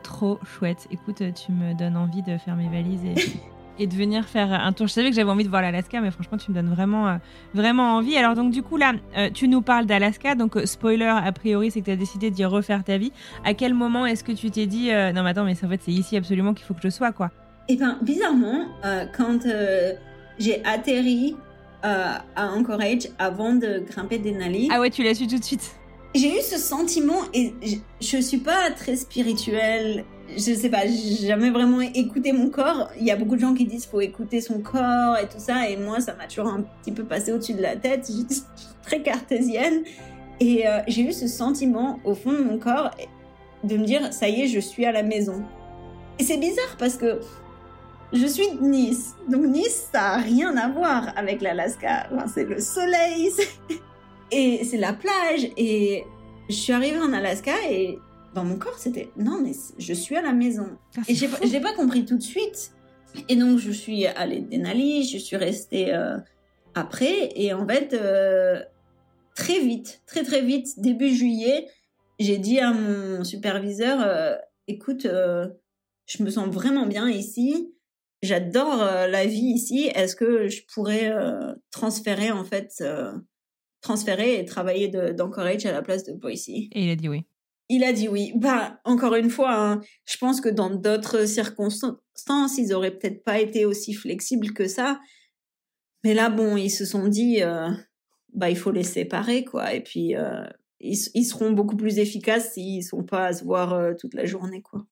[0.03, 0.87] Trop chouette.
[0.91, 3.15] Écoute, tu me donnes envie de faire mes valises et,
[3.79, 4.87] et de venir faire un tour.
[4.87, 7.15] Je savais que j'avais envie de voir l'Alaska, mais franchement, tu me donnes vraiment, euh,
[7.53, 8.15] vraiment envie.
[8.17, 10.35] Alors, donc, du coup, là, euh, tu nous parles d'Alaska.
[10.35, 13.11] Donc, euh, spoiler, a priori, c'est que tu as décidé d'y refaire ta vie.
[13.43, 15.91] À quel moment est-ce que tu t'es dit, non, mais attends, mais en fait, c'est
[15.91, 17.31] ici absolument qu'il faut que je sois, quoi?
[17.67, 18.65] Eh bien, bizarrement,
[19.15, 19.39] quand
[20.37, 21.35] j'ai atterri
[21.83, 24.69] à Anchorage avant de grimper Denali.
[24.71, 25.75] Ah ouais, tu l'as su tout de suite
[26.15, 30.05] j'ai eu ce sentiment et je, je suis pas très spirituelle.
[30.29, 32.89] Je sais pas, j'ai jamais vraiment écouté mon corps.
[32.99, 35.69] Il y a beaucoup de gens qui disent faut écouter son corps et tout ça,
[35.69, 38.07] et moi ça m'a toujours un petit peu passé au-dessus de la tête.
[38.29, 38.43] Je suis
[38.83, 39.83] très cartésienne
[40.39, 42.91] et euh, j'ai eu ce sentiment au fond de mon corps
[43.63, 45.43] de me dire ça y est, je suis à la maison.
[46.19, 47.19] Et c'est bizarre parce que
[48.13, 52.09] je suis de Nice, donc Nice ça a rien à voir avec l'Alaska.
[52.33, 53.31] C'est le soleil,
[54.31, 55.49] et c'est la plage.
[55.57, 56.03] Et
[56.49, 57.99] je suis arrivée en Alaska et
[58.35, 60.77] dans mon corps, c'était non, mais je suis à la maison.
[60.97, 62.73] Ah, et j'ai j'ai pas compris tout de suite.
[63.29, 66.17] Et donc, je suis allée Denali, je suis restée euh,
[66.75, 67.29] après.
[67.35, 68.61] Et en fait, euh,
[69.35, 71.67] très vite, très très vite, début juillet,
[72.19, 74.35] j'ai dit à mon superviseur euh,
[74.67, 77.73] écoute, je me sens vraiment bien ici.
[78.21, 79.89] J'adore la vie ici.
[79.93, 81.13] Est-ce que je pourrais
[81.71, 82.83] transférer en fait,
[83.81, 87.23] transférer et travailler d'Anchorage à la place de Boise Et il a dit oui.
[87.69, 88.31] Il a dit oui.
[88.35, 93.39] Bah, encore une fois, hein, je pense que dans d'autres circonstances, ils auraient peut-être pas
[93.39, 94.99] été aussi flexibles que ça.
[96.03, 97.69] Mais là, bon, ils se sont dit, euh,
[98.33, 99.73] bah, il faut les séparer, quoi.
[99.73, 100.45] Et puis, euh,
[100.79, 104.61] ils, seront beaucoup plus efficaces s'ils sont pas à se voir euh, toute la journée,
[104.61, 104.85] quoi.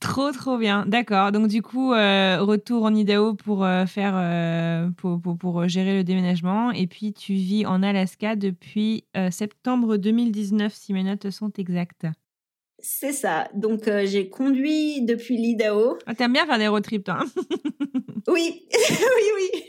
[0.00, 0.84] Trop, trop bien.
[0.86, 1.32] D'accord.
[1.32, 5.94] Donc, du coup, euh, retour en Idaho pour euh, faire, euh, pour, pour, pour gérer
[5.96, 6.70] le déménagement.
[6.70, 12.06] Et puis, tu vis en Alaska depuis septembre 2019, si mes notes sont exactes.
[12.80, 13.48] C'est ça.
[13.54, 15.98] Donc, j'ai conduit depuis l'Idaho.
[16.06, 17.18] Ah, T'aimes bien faire des road trips, toi.
[17.20, 17.42] hein?
[18.28, 19.62] Oui, oui, oui.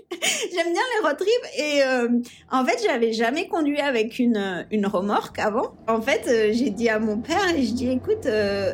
[0.54, 2.10] J'aime bien les road trips et euh,
[2.52, 5.78] en fait, j'avais jamais conduit avec une une remorque avant.
[5.88, 8.74] En fait, euh, j'ai dit à mon père et je dis écoute, euh,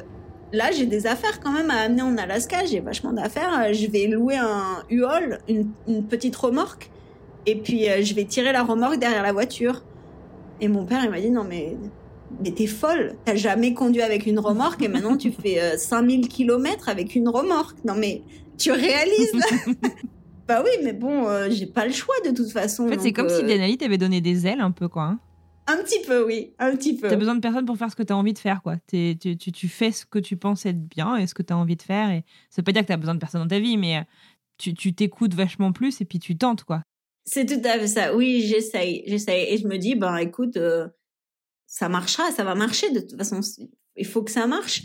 [0.53, 3.65] là j'ai des affaires quand même à amener en Alaska, j'ai vachement d'affaires.
[3.67, 6.89] Euh, Je vais louer un U-Haul, une, une petite remorque,
[7.45, 9.83] et puis euh, je vais tirer la remorque derrière la voiture.
[10.61, 11.75] Et mon père il m'a dit non mais
[12.43, 16.27] mais t'es folle, t'as jamais conduit avec une remorque et maintenant tu fais euh, 5000
[16.27, 17.77] km avec une remorque.
[17.85, 18.21] Non mais
[18.57, 19.33] tu réalises?
[19.33, 19.73] Là
[20.47, 22.85] Bah oui, mais bon, euh, j'ai pas le choix de toute façon.
[22.85, 25.03] En fait, c'est comme si Denali t'avait donné des ailes un peu, quoi.
[25.03, 25.19] hein.
[25.67, 27.07] Un petit peu, oui, un petit peu.
[27.07, 28.77] T'as besoin de personne pour faire ce que t'as envie de faire, quoi.
[28.87, 31.55] T'es- tu, tu, tu fais ce que tu penses être bien et ce que t'as
[31.55, 32.11] envie de faire.
[32.11, 34.01] Et ça veut pas dire que t'as besoin de personne dans ta vie, mais euh,
[34.57, 36.83] tu tu t'écoutes vachement plus et puis tu tentes, quoi.
[37.25, 38.15] C'est tout à fait ça.
[38.15, 39.51] Oui, j'essaye, j'essaye.
[39.53, 40.87] Et je me dis, ben écoute, euh,
[41.65, 43.39] ça marchera, ça va marcher de toute façon.
[43.95, 44.83] Il faut que ça marche.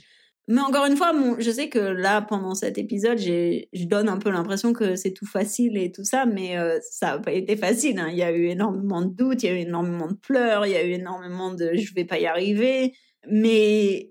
[0.51, 4.31] Mais encore une fois, je sais que là, pendant cet épisode, je donne un peu
[4.31, 8.01] l'impression que c'est tout facile et tout ça, mais euh, ça n'a pas été facile.
[8.01, 8.09] hein.
[8.11, 10.73] Il y a eu énormément de doutes, il y a eu énormément de pleurs, il
[10.73, 12.93] y a eu énormément de je vais pas y arriver.
[13.31, 14.11] Mais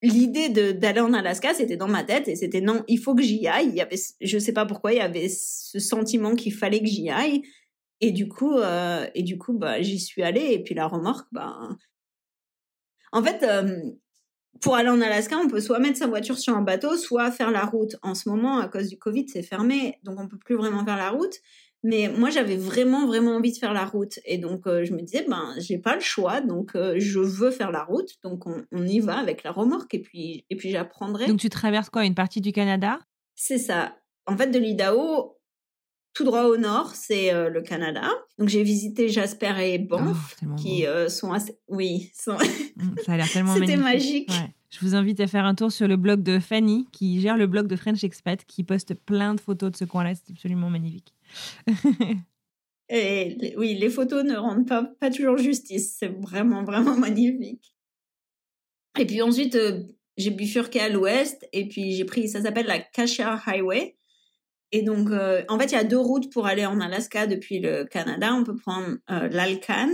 [0.00, 3.48] l'idée d'aller en Alaska, c'était dans ma tête et c'était non, il faut que j'y
[3.48, 3.70] aille.
[3.70, 6.86] Il y avait, je sais pas pourquoi, il y avait ce sentiment qu'il fallait que
[6.86, 7.42] j'y aille.
[8.00, 9.08] Et du coup, euh,
[9.40, 10.52] coup, bah, j'y suis allée.
[10.52, 11.68] Et puis la remorque, bah,
[13.10, 13.80] en fait, euh,
[14.60, 17.50] pour aller en Alaska, on peut soit mettre sa voiture sur un bateau, soit faire
[17.50, 17.96] la route.
[18.02, 20.96] En ce moment, à cause du Covid, c'est fermé, donc on peut plus vraiment faire
[20.96, 21.34] la route.
[21.86, 24.18] Mais moi, j'avais vraiment, vraiment envie de faire la route.
[24.24, 27.50] Et donc, euh, je me disais, ben, j'ai pas le choix, donc euh, je veux
[27.50, 28.08] faire la route.
[28.22, 31.26] Donc, on, on y va avec la remorque et puis, et puis j'apprendrai.
[31.26, 32.06] Donc tu traverses quoi?
[32.06, 33.00] Une partie du Canada?
[33.34, 33.96] C'est ça.
[34.26, 35.36] En fait, de l'Idaho,
[36.14, 38.08] tout droit au nord, c'est euh, le Canada.
[38.38, 41.58] Donc, j'ai visité Jasper et Banff, Oh, qui euh, sont assez...
[41.68, 42.36] Oui, sont...
[42.76, 44.30] Mm, Ça a l'air tellement C'était magique.
[44.30, 44.54] Ouais.
[44.70, 47.46] Je vous invite à faire un tour sur le blog de Fanny, qui gère le
[47.46, 50.14] blog de French Expat, qui poste plein de photos de ce coin-là.
[50.14, 51.12] C'est absolument magnifique.
[52.88, 55.96] Et oui, les photos ne rendent pas, pas toujours justice.
[55.98, 57.74] C'est vraiment, vraiment magnifique.
[58.98, 59.82] Et puis ensuite, euh,
[60.16, 63.96] j'ai bifurqué à l'ouest et puis j'ai pris, ça s'appelle la Cassia Highway.
[64.74, 67.60] Et donc, euh, en fait, il y a deux routes pour aller en Alaska depuis
[67.60, 68.34] le Canada.
[68.34, 69.88] On peut prendre euh, l'Alcan,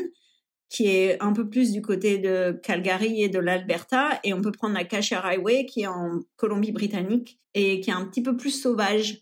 [0.71, 4.53] qui est un peu plus du côté de Calgary et de l'Alberta, et on peut
[4.53, 8.53] prendre la Cassia Highway, qui est en Colombie-Britannique et qui est un petit peu plus
[8.53, 9.21] sauvage.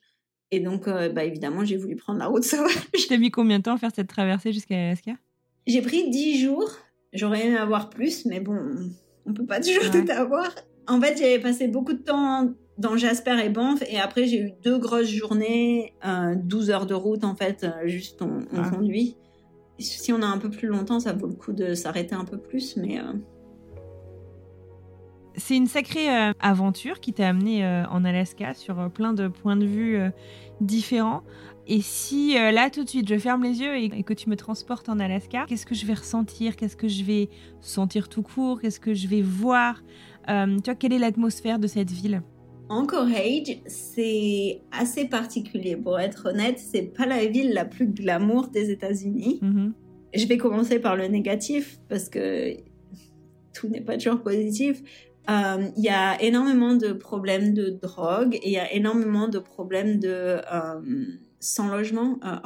[0.53, 3.09] Et donc, euh, bah, évidemment, j'ai voulu prendre la route sauvage.
[3.09, 5.15] T'as mis combien de temps à faire cette traversée jusqu'à l'Alaska
[5.67, 6.71] J'ai pris 10 jours.
[7.13, 8.93] J'aurais aimé avoir plus, mais bon,
[9.29, 10.05] on peut pas toujours Ouais.
[10.05, 10.49] tout avoir.
[10.89, 14.53] En fait, j'avais passé beaucoup de temps dans Jasper et Banff, et après, j'ai eu
[14.64, 18.70] deux grosses journées, euh, 12 heures de route, en fait, euh, juste on, on Ah.
[18.70, 19.16] conduit.
[19.81, 22.39] Si on a un peu plus longtemps, ça vaut le coup de s'arrêter un peu
[22.39, 22.99] plus, mais...
[23.01, 23.12] euh,
[25.37, 29.66] C'est une sacrée euh, aventure qui t'a amené en Alaska sur plein de points de
[29.66, 29.99] vue
[30.61, 31.22] différents.
[31.71, 34.89] Et si là tout de suite je ferme les yeux et, que tu me transportes
[34.89, 36.57] en Alaska, qu'est-ce que je vais ressentir?
[36.57, 37.29] Qu'est-ce que je vais
[37.61, 38.61] sentir tout court?
[38.61, 39.83] Qu'est-ce que je vais voir?
[40.27, 40.33] Tu
[40.64, 42.23] vois, quelle est l'atmosphère de cette ville?
[42.71, 45.77] Anchorage, c'est assez particulier.
[45.77, 49.41] Pour être honnête, c'est pas la ville la plus glamour des États-Unis.
[49.43, 49.73] Mm-hmm.
[50.14, 52.57] Je vais commencer par le négatif parce que
[53.55, 54.83] tout n'est pas toujours positif.
[55.31, 59.39] Euh, il y a énormément de problèmes de drogue et il y a énormément de
[59.39, 60.81] problèmes de euh,
[61.41, 62.36] sans logement, euh,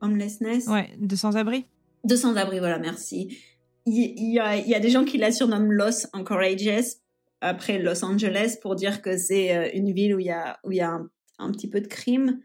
[0.00, 0.66] homelessness.
[0.66, 1.66] Ouais, de sans-abri.
[2.04, 3.38] De sans-abri, voilà, merci.
[3.86, 6.98] Il y, a, y, a, des gens qui la surnomment Los Anchorages
[7.40, 10.80] après Los Angeles pour dire que c'est une ville où il y a, où y
[10.80, 11.00] a
[11.38, 12.38] un, petit peu de crime.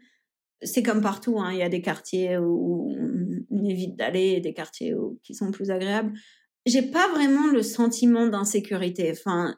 [0.62, 1.52] C'est comme partout, hein.
[1.52, 2.96] il y a des quartiers où
[3.50, 6.14] on évite d'aller, des quartiers qui sont plus agréables
[6.66, 9.12] j'ai pas vraiment le sentiment d'insécurité.
[9.12, 9.56] Enfin,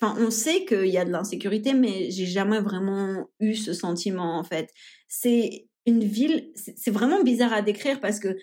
[0.00, 4.38] enfin, on sait qu'il y a de l'insécurité, mais j'ai jamais vraiment eu ce sentiment
[4.38, 4.70] en fait.
[5.16, 8.36] C'est une ville, c'est vraiment bizarre à décrire parce que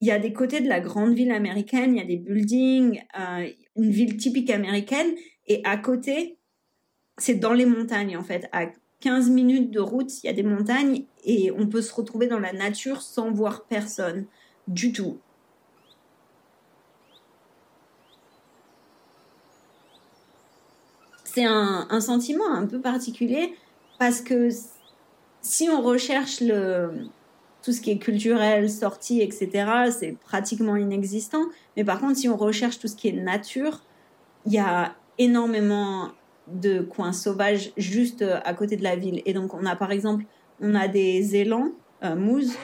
[0.00, 3.02] il y a des côtés de la grande ville américaine, il y a des buildings,
[3.18, 5.14] euh, une ville typique américaine,
[5.46, 6.38] et à côté,
[7.18, 8.48] c'est dans les montagnes en fait.
[8.52, 8.66] À
[9.00, 12.38] 15 minutes de route, il y a des montagnes et on peut se retrouver dans
[12.38, 14.26] la nature sans voir personne
[14.68, 15.18] du tout.
[21.32, 23.54] c'est un, sentiment un peu particulier
[23.98, 24.50] parce que
[25.42, 27.08] si on recherche le,
[27.62, 31.42] tout ce qui est culturel, sortie, etc., c'est pratiquement inexistant.
[31.76, 33.82] Mais par contre, si on recherche tout ce qui est nature,
[34.46, 36.08] il y a énormément
[36.48, 39.22] de coins sauvages juste à côté de la ville.
[39.26, 40.24] Et donc, on a par exemple,
[40.60, 41.72] on a des élans,
[42.02, 42.56] euh, mousses,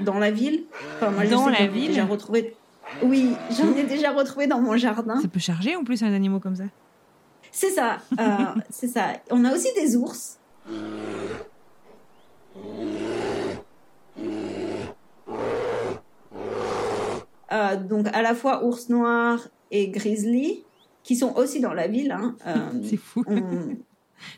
[0.00, 0.64] dans la ville.
[1.00, 2.56] dans la ville J'ai retrouvé
[3.02, 5.20] oui, j'en ai déjà retrouvé dans mon jardin.
[5.20, 6.64] Ça peut charger en plus un animal comme ça.
[7.52, 9.12] C'est ça, euh, c'est ça.
[9.30, 10.40] On a aussi des ours.
[17.52, 20.64] Euh, donc à la fois ours noir et grizzly,
[21.02, 22.10] qui sont aussi dans la ville.
[22.10, 22.34] Hein.
[22.46, 23.22] Euh, c'est fou.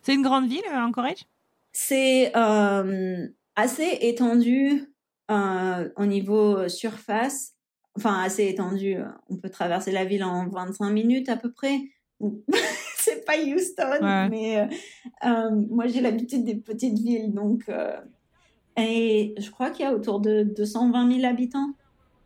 [0.02, 1.26] C'est une grande ville, Anchorage
[1.72, 4.90] C'est assez étendu
[5.28, 7.54] au niveau surface
[7.96, 8.96] enfin assez étendu.
[9.28, 11.80] On peut traverser la ville en 25 minutes à peu près.
[13.04, 14.66] c'est pas Houston, mais euh,
[15.26, 17.96] euh, moi j'ai l'habitude des petites villes, donc euh,
[18.76, 21.70] et je crois qu'il y a autour de 220 000 habitants,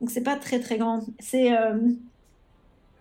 [0.01, 1.01] donc c'est pas très très grand.
[1.19, 1.51] C'est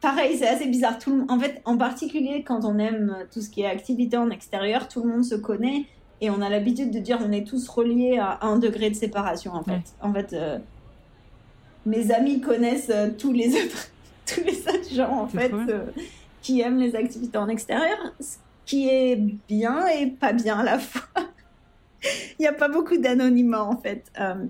[0.02, 0.98] pareil, c'est assez bizarre.
[0.98, 4.88] Tout en fait, en particulier quand on aime tout ce qui est activité en extérieur,
[4.88, 5.86] tout le monde se connaît
[6.20, 9.54] et on a l'habitude de dire on est tous reliés à un degré de séparation
[9.54, 9.96] en fait.
[10.02, 10.36] En fait
[11.86, 13.92] mes amis connaissent tous les autres,
[14.26, 15.54] tous les autres gens en fait
[16.48, 19.18] qui aiment les activités en extérieur, ce qui est
[19.50, 21.02] bien et pas bien à la fois.
[22.40, 24.06] Il n'y a pas beaucoup d'anonymat en fait.
[24.18, 24.46] Euh,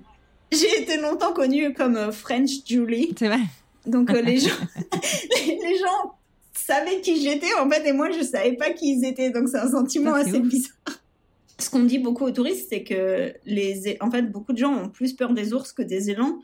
[0.52, 3.16] j'ai été longtemps connue comme French Julie.
[3.18, 3.40] C'est vrai.
[3.84, 4.54] Donc les gens,
[5.44, 6.14] les, gens
[6.52, 9.30] savaient qui j'étais en fait et moi je savais pas qui ils étaient.
[9.30, 11.02] Donc c'est un sentiment assez bizarre.
[11.58, 14.88] Ce qu'on dit beaucoup aux touristes, c'est que les, en fait, beaucoup de gens ont
[14.88, 16.38] plus peur des ours que des élans.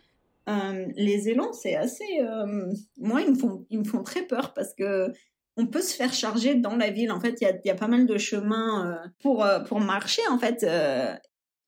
[0.48, 2.18] Euh, les élans, c'est assez.
[2.18, 5.12] Euh, moi, ils me, font, ils me font très peur parce que
[5.56, 7.12] on peut se faire charger dans la ville.
[7.12, 10.38] En fait, il y a, a, pas mal de chemins euh, pour, pour marcher, en
[10.38, 10.66] fait,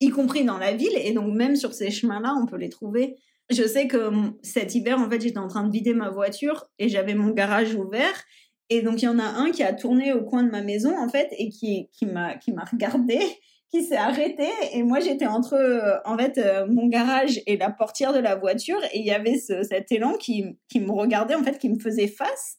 [0.01, 0.97] y compris dans la ville.
[0.97, 3.17] Et donc, même sur ces chemins-là, on peut les trouver.
[3.49, 4.11] Je sais que
[4.43, 7.75] cet hiver, en fait, j'étais en train de vider ma voiture et j'avais mon garage
[7.75, 8.25] ouvert.
[8.71, 10.99] Et donc, il y en a un qui a tourné au coin de ma maison,
[10.99, 12.35] en fait, et qui, qui m'a
[12.73, 13.21] regardé
[13.71, 17.71] qui s'est arrêté et moi j'étais entre euh, en fait euh, mon garage et la
[17.71, 21.43] portière de la voiture et il y avait cet élan qui, qui me regardait en
[21.43, 22.59] fait qui me faisait face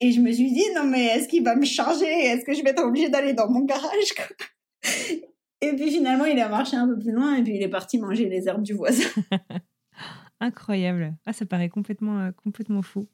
[0.00, 2.06] et je me suis dit non mais est-ce qu'il va me charger?
[2.06, 4.14] Est-ce que je vais être obligée d'aller dans mon garage
[5.60, 7.98] et puis finalement il a marché un peu plus loin et puis il est parti
[7.98, 9.08] manger les herbes du voisin
[10.40, 13.06] incroyable ah ça paraît complètement euh, complètement fou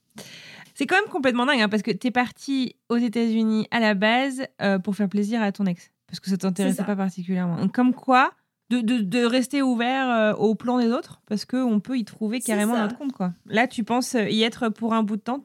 [0.74, 3.94] c'est quand même complètement dingue hein, parce que tu es parti aux États-Unis à la
[3.94, 4.46] base
[4.82, 7.68] pour faire plaisir à ton ex parce que ça t'intéressait pas particulièrement.
[7.68, 8.32] Comme quoi,
[8.68, 12.40] de, de, de rester ouvert euh, au plan des autres, parce qu'on peut y trouver
[12.40, 13.12] carrément notre compte.
[13.12, 13.32] Quoi.
[13.46, 15.38] Là, tu penses y être pour un bout de temps,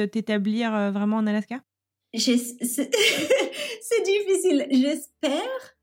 [0.00, 1.60] t'établir euh, vraiment en Alaska?
[2.16, 5.76] C'est difficile, j'espère.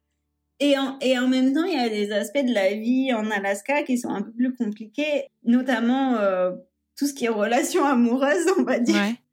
[0.59, 3.29] Et en, et en même temps, il y a des aspects de la vie en
[3.31, 6.51] Alaska qui sont un peu plus compliqués, notamment euh,
[6.97, 8.95] tout ce qui est relations amoureuses, on va dire.
[8.95, 9.15] Ouais.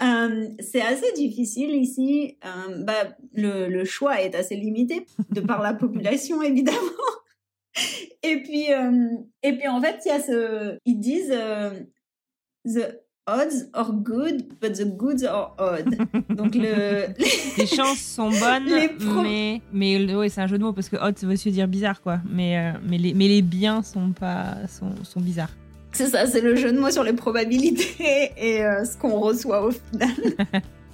[0.00, 2.36] Euh, c'est assez difficile ici.
[2.44, 6.78] Euh, bah, le, le, choix est assez limité de par la population, évidemment.
[8.24, 8.66] et puis,
[9.44, 11.32] et puis en fait, il y a ce, ils disent
[12.64, 15.96] the odds are good, but the goods are odd.
[16.30, 17.06] Donc le...
[17.58, 18.68] les chances sont bonnes,
[19.22, 21.68] mais mais ouais, c'est un jeu de mots parce que odd ça veut aussi dire
[21.68, 22.20] bizarre quoi.
[22.28, 25.52] Mais euh, mais les mais les biens sont pas sont, sont bizarres.
[25.92, 29.66] C'est ça, c'est le jeu de mots sur les probabilités et euh, ce qu'on reçoit
[29.66, 30.10] au final.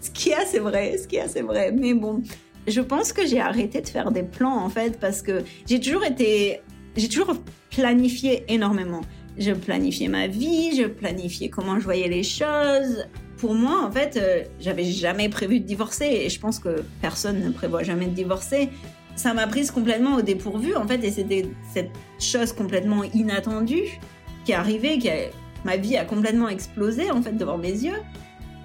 [0.01, 1.73] ce qui est assez vrai, ce qui est assez vrai.
[1.73, 2.23] Mais bon,
[2.67, 6.05] je pense que j'ai arrêté de faire des plans en fait parce que j'ai toujours
[6.05, 6.61] été,
[6.97, 7.37] j'ai toujours
[7.71, 9.03] planifié énormément
[9.39, 13.07] je planifiais ma vie, je planifiais comment je voyais les choses.
[13.37, 17.41] Pour moi, en fait, euh, j'avais jamais prévu de divorcer et je pense que personne
[17.41, 18.69] ne prévoit jamais de divorcer.
[19.15, 23.99] Ça m'a prise complètement au dépourvu, en fait, et c'était cette chose complètement inattendue
[24.45, 25.17] qui est arrivée, qui a...
[25.65, 28.01] ma vie a complètement explosé, en fait, devant mes yeux.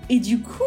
[0.10, 0.64] Et du coup,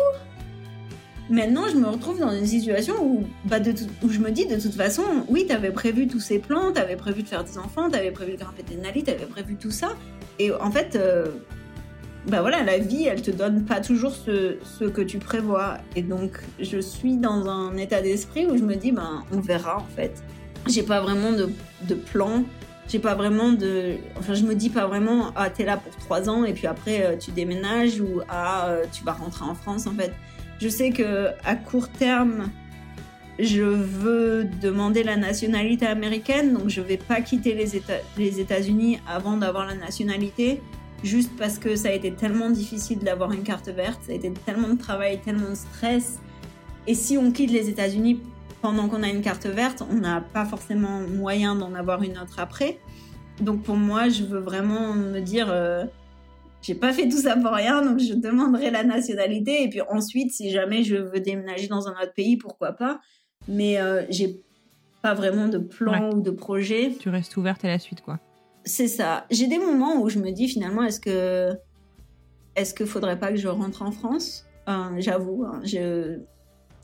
[1.29, 3.57] Maintenant, je me retrouve dans une situation où, bah,
[4.03, 7.23] où je me dis, de toute façon, oui, t'avais prévu tous ces plans, t'avais prévu
[7.23, 9.89] de faire des enfants, t'avais prévu de grimper des tu t'avais prévu tout ça.
[10.39, 11.27] Et en fait, euh,
[12.29, 15.79] bah voilà, la vie, elle te donne pas toujours ce, ce, que tu prévois.
[15.97, 19.79] Et donc, je suis dans un état d'esprit où je me dis, ben, on verra
[19.79, 20.23] en fait.
[20.69, 21.49] J'ai pas vraiment de,
[21.89, 22.45] de plan.
[22.89, 23.95] J'ai pas vraiment de.
[24.17, 27.05] Enfin, je me dis pas vraiment, ah, t'es là pour trois ans et puis après,
[27.05, 30.13] euh, tu déménages ou ah, euh, tu vas rentrer en France en fait.
[30.61, 32.51] Je sais que à court terme,
[33.39, 37.55] je veux demander la nationalité américaine, donc je vais pas quitter
[38.17, 40.63] les États-Unis avant d'avoir la nationalité,
[41.05, 44.33] juste parce que ça a été tellement difficile d'avoir une carte verte, ça a été
[44.47, 46.19] tellement de travail, tellement de stress.
[46.87, 48.23] Et si on quitte les États-Unis
[48.63, 52.39] pendant qu'on a une carte verte, on n'a pas forcément moyen d'en avoir une autre
[52.39, 52.79] après.
[53.41, 55.85] Donc pour moi, je veux vraiment me dire, euh,
[56.67, 59.63] j'ai pas fait tout ça pour rien, donc je demanderai la nationalité.
[59.63, 63.01] Et puis ensuite, si jamais je veux déménager dans un autre pays, pourquoi pas.
[63.47, 64.41] Mais euh, j'ai
[65.01, 66.93] pas vraiment de plan ou de projet.
[66.99, 68.19] Tu restes ouverte à la suite, quoi.
[68.65, 69.27] C'est ça.
[69.31, 71.53] J'ai des moments où je me dis finalement, est-ce que
[72.57, 74.45] est-ce que faudrait pas que je rentre en France?
[74.99, 76.19] J'avoue, hein, je...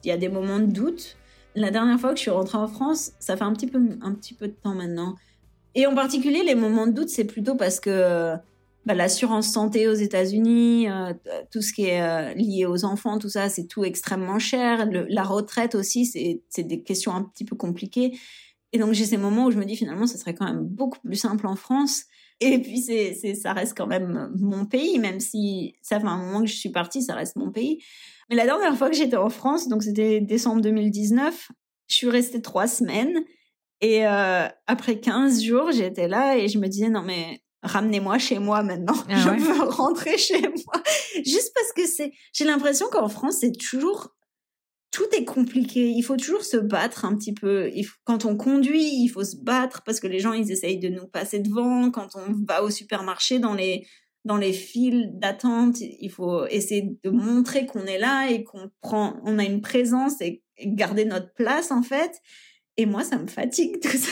[0.05, 1.17] il y a des moments de doute.
[1.57, 4.15] La dernière fois que je suis rentrée en France, ça fait un petit peu un
[4.15, 5.17] petit peu de temps maintenant.
[5.75, 8.37] Et en particulier, les moments de doute, c'est plutôt parce que
[8.85, 11.13] bah, l'assurance santé aux États-Unis, euh,
[11.51, 14.89] tout ce qui est euh, lié aux enfants, tout ça, c'est tout extrêmement cher.
[14.91, 18.19] la retraite aussi, c'est des questions un petit peu compliquées.
[18.73, 20.99] Et donc j'ai ces moments où je me dis finalement, ce serait quand même beaucoup
[21.01, 22.05] plus simple en France.
[22.41, 26.41] Et puis c'est, ça reste quand même mon pays, même si ça fait un moment
[26.41, 27.81] que je suis partie, ça reste mon pays.
[28.31, 31.53] Mais la dernière fois que j'étais en France, donc c'était décembre 2019,
[31.87, 33.23] je suis restée trois semaines.
[33.81, 38.39] Et euh, après 15 jours, j'étais là et je me disais, non mais ramenez-moi chez
[38.39, 38.97] moi maintenant.
[39.09, 40.83] Ah je veux rentrer chez moi.
[41.25, 44.15] Juste parce que c'est, j'ai l'impression qu'en France, c'est toujours,
[44.91, 45.89] tout est compliqué.
[45.89, 47.71] Il faut toujours se battre un petit peu.
[48.05, 51.07] quand on conduit, il faut se battre parce que les gens, ils essayent de nous
[51.07, 51.91] passer devant.
[51.91, 53.87] Quand on va au supermarché, dans les,
[54.25, 59.21] dans les files d'attente, il faut essayer de montrer qu'on est là et qu'on prend,
[59.25, 62.21] on a une présence et garder notre place, en fait.
[62.77, 64.11] Et moi, ça me fatigue tout ça.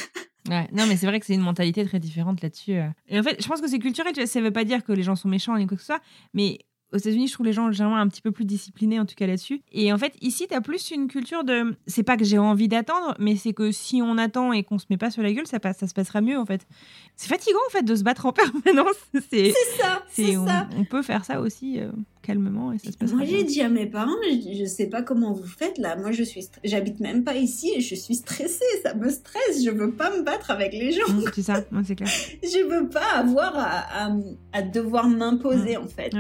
[0.49, 2.73] Ouais, non, mais c'est vrai que c'est une mentalité très différente là-dessus.
[2.73, 2.89] Euh.
[3.09, 4.15] Et en fait, je pense que c'est culturel.
[4.27, 6.59] Ça veut pas dire que les gens sont méchants ni quoi que ce soit, mais
[6.93, 9.27] aux États-Unis, je trouve les gens généralement un petit peu plus disciplinés, en tout cas
[9.27, 9.63] là-dessus.
[9.73, 11.77] Et en fait, ici, tu as plus une culture de.
[11.87, 14.87] C'est pas que j'ai envie d'attendre, mais c'est que si on attend et qu'on se
[14.91, 16.67] met pas sur la gueule, ça, passe, ça se passera mieux, en fait.
[17.17, 18.97] C'est fatigant, en fait, de se battre en permanence.
[19.31, 20.69] C'est ça, c'est ça.
[20.77, 21.91] On peut faire ça aussi euh,
[22.23, 25.33] calmement et ça se passe Moi, j'ai dit à mes parents, je, sais pas comment
[25.33, 25.97] vous faites là.
[25.97, 26.49] Moi, je suis.
[26.65, 28.65] J'habite même pas ici et je suis stressée.
[28.83, 29.65] Ça me stresse.
[29.65, 31.09] Je veux pas me battre avec les gens.
[31.09, 32.09] Mmh, c'est ça, c'est clair.
[32.43, 34.11] je veux pas avoir à,
[34.53, 36.13] à, devoir m'imposer, en fait.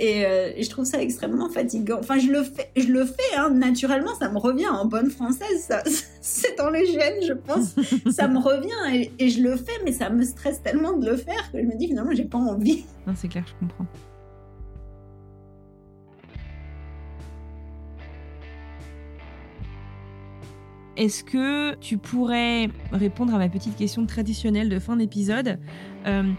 [0.00, 1.98] Euh, et, je trouve ça extrêmement fatigant.
[2.00, 5.68] Enfin, je le fais, je le fais hein, naturellement, ça me revient en bonne française,
[6.20, 7.74] c'est dans les gènes, je pense.
[8.10, 11.50] ça me revient et, je le fais, mais ça me stresse tellement de le faire
[11.52, 12.84] que je me dis finalement, j'ai pas envie.
[13.06, 13.86] Non, c'est clair, je comprends.
[20.96, 25.60] Est-ce que tu pourrais répondre à ma petite question traditionnelle de fin d'épisode?
[26.06, 26.32] Euh,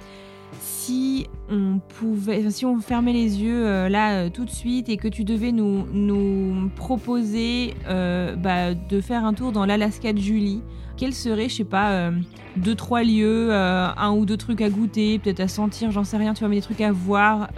[0.60, 4.98] si on pouvait, si on fermait les yeux euh, là euh, tout de suite et
[4.98, 10.62] que tu devais nous, proposer euh, bah, de faire un tour dans l'Alaska de Julie,
[10.96, 12.10] quels seraient, je sais pas,
[12.56, 16.34] deux, trois lieux, un ou deux trucs à goûter, peut-être à sentir, j'en sais rien,
[16.34, 17.50] tu vois, mais des trucs à voir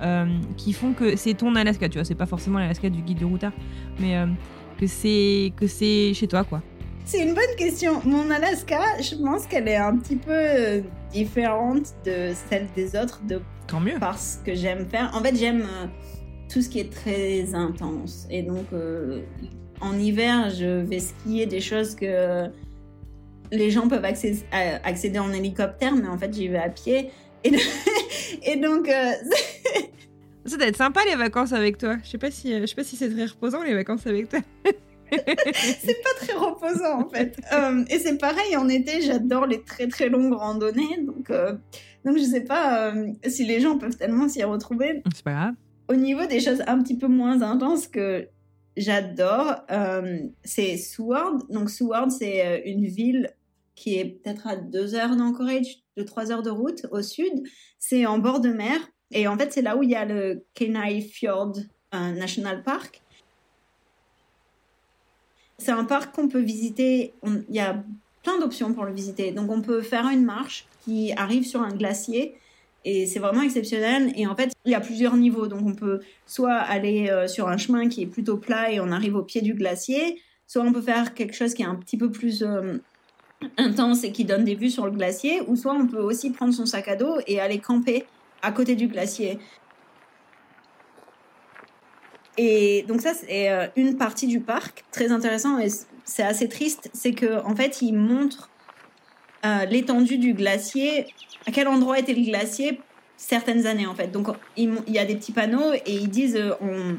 [0.57, 3.25] qui font que c'est ton Alaska, tu vois, c'est pas forcément l'Alaska du guide du
[3.25, 3.53] routard,
[4.01, 4.25] mais
[4.77, 6.61] que c'est que c'est chez toi, quoi.
[7.11, 8.03] C'est une bonne question.
[8.05, 10.81] Mon Alaska, je pense qu'elle est un petit peu euh,
[11.11, 13.19] différente de celle des autres.
[13.23, 13.41] De...
[13.65, 13.97] Tant mieux.
[13.99, 15.09] Parce que j'aime faire.
[15.15, 15.87] En fait, j'aime euh,
[16.53, 18.27] tout ce qui est très intense.
[18.29, 19.23] Et donc, euh,
[19.81, 22.45] en hiver, je vais skier des choses que
[23.51, 27.09] les gens peuvent accéder, accéder en hélicoptère, mais en fait, j'y vais à pied.
[27.43, 27.53] Et,
[28.43, 28.87] et donc,
[30.45, 31.97] Ça doit être sympa les vacances avec toi.
[32.03, 34.41] Je sais pas si, je sais pas si c'est très reposant les vacances avec toi.
[35.53, 37.39] c'est pas très reposant en fait.
[37.53, 41.53] Euh, et c'est pareil en été, j'adore les très très longues randonnées, donc euh,
[42.05, 45.01] donc je sais pas euh, si les gens peuvent tellement s'y retrouver.
[45.13, 45.53] C'est pas grave.
[45.87, 48.27] Au niveau des choses un petit peu moins intenses que
[48.77, 49.55] j'adore,
[50.43, 51.49] c'est Seward.
[51.49, 53.31] Donc Seward, c'est une ville
[53.73, 57.31] qui est peut-être à deux heures d'Anchorage, de trois heures de route au sud.
[57.79, 58.77] C'est en bord de mer.
[59.09, 61.53] Et en fait, c'est là où il y a le Kenai Fjord
[61.91, 63.01] National Park.
[65.59, 67.13] C'est un parc qu'on peut visiter.
[67.23, 67.83] Il y a
[68.23, 69.31] plein d'options pour le visiter.
[69.31, 72.35] Donc, on peut faire une marche qui arrive sur un glacier.
[72.85, 74.13] Et c'est vraiment exceptionnel.
[74.15, 75.47] Et en fait, il y a plusieurs niveaux.
[75.47, 78.91] Donc, on peut soit aller euh, sur un chemin qui est plutôt plat et on
[78.91, 80.21] arrive au pied du glacier.
[80.47, 82.77] Soit on peut faire quelque chose qui est un petit peu plus euh,
[83.57, 85.41] intense et qui donne des vues sur le glacier.
[85.47, 88.05] Ou soit on peut aussi prendre son sac à dos et aller camper
[88.41, 89.39] à côté du glacier.
[92.41, 95.67] Et donc ça, c'est euh, une partie du parc très intéressant et
[96.05, 98.49] c'est assez triste, c'est que en fait, il montre
[99.45, 101.07] euh, l'étendue du glacier,
[101.45, 102.79] à quel endroit était le glacier
[103.17, 104.07] certaines années en fait.
[104.13, 106.95] Donc il, y a des petits panneaux et ils disent euh, en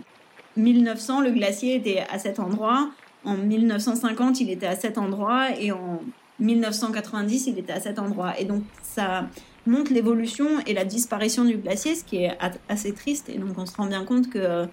[0.60, 2.90] 1900 le glacier était à cet endroit,
[3.24, 6.02] en 1950 il était à cet endroit et en
[6.38, 8.38] 1990 il était à cet endroit.
[8.38, 9.26] Et donc ça
[9.64, 12.36] montre l'évolution et la disparition du glacier, ce qui est
[12.68, 13.30] assez triste.
[13.30, 14.68] Et donc on se rend bien compte que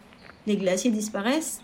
[0.48, 1.62] les glaciers disparaissent.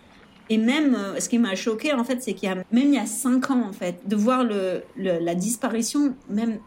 [0.49, 2.93] Et même, euh, ce qui m'a choqué en fait, c'est qu'il y a même il
[2.93, 6.59] y a cinq ans en fait, de voir le, la disparition, même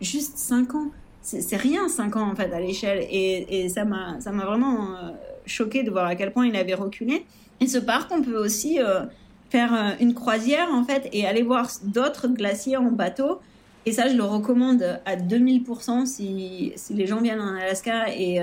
[0.00, 0.90] juste cinq ans,
[1.22, 3.06] c'est rien cinq ans en fait à l'échelle.
[3.10, 5.10] Et, ça m'a ça m'a vraiment euh,
[5.46, 7.24] choqué de voir à quel point il avait reculé.
[7.60, 9.04] Et ce parc, on peut aussi euh,
[9.50, 13.40] faire une croisière en fait et aller voir d'autres glaciers en bateau.
[13.86, 18.40] Et ça, je le recommande à 2000% si, si les gens viennent en Alaska et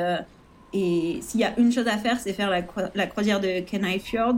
[0.73, 4.37] et s'il y a une chose à faire, c'est faire la, croisière de Kenai Fjord.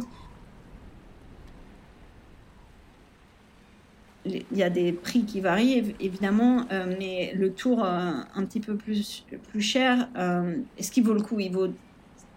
[4.25, 8.59] Il y a des prix qui varient évidemment, euh, mais le tour euh, un petit
[8.59, 11.69] peu plus, plus cher, euh, est-ce qu'il vaut le coup Il vaut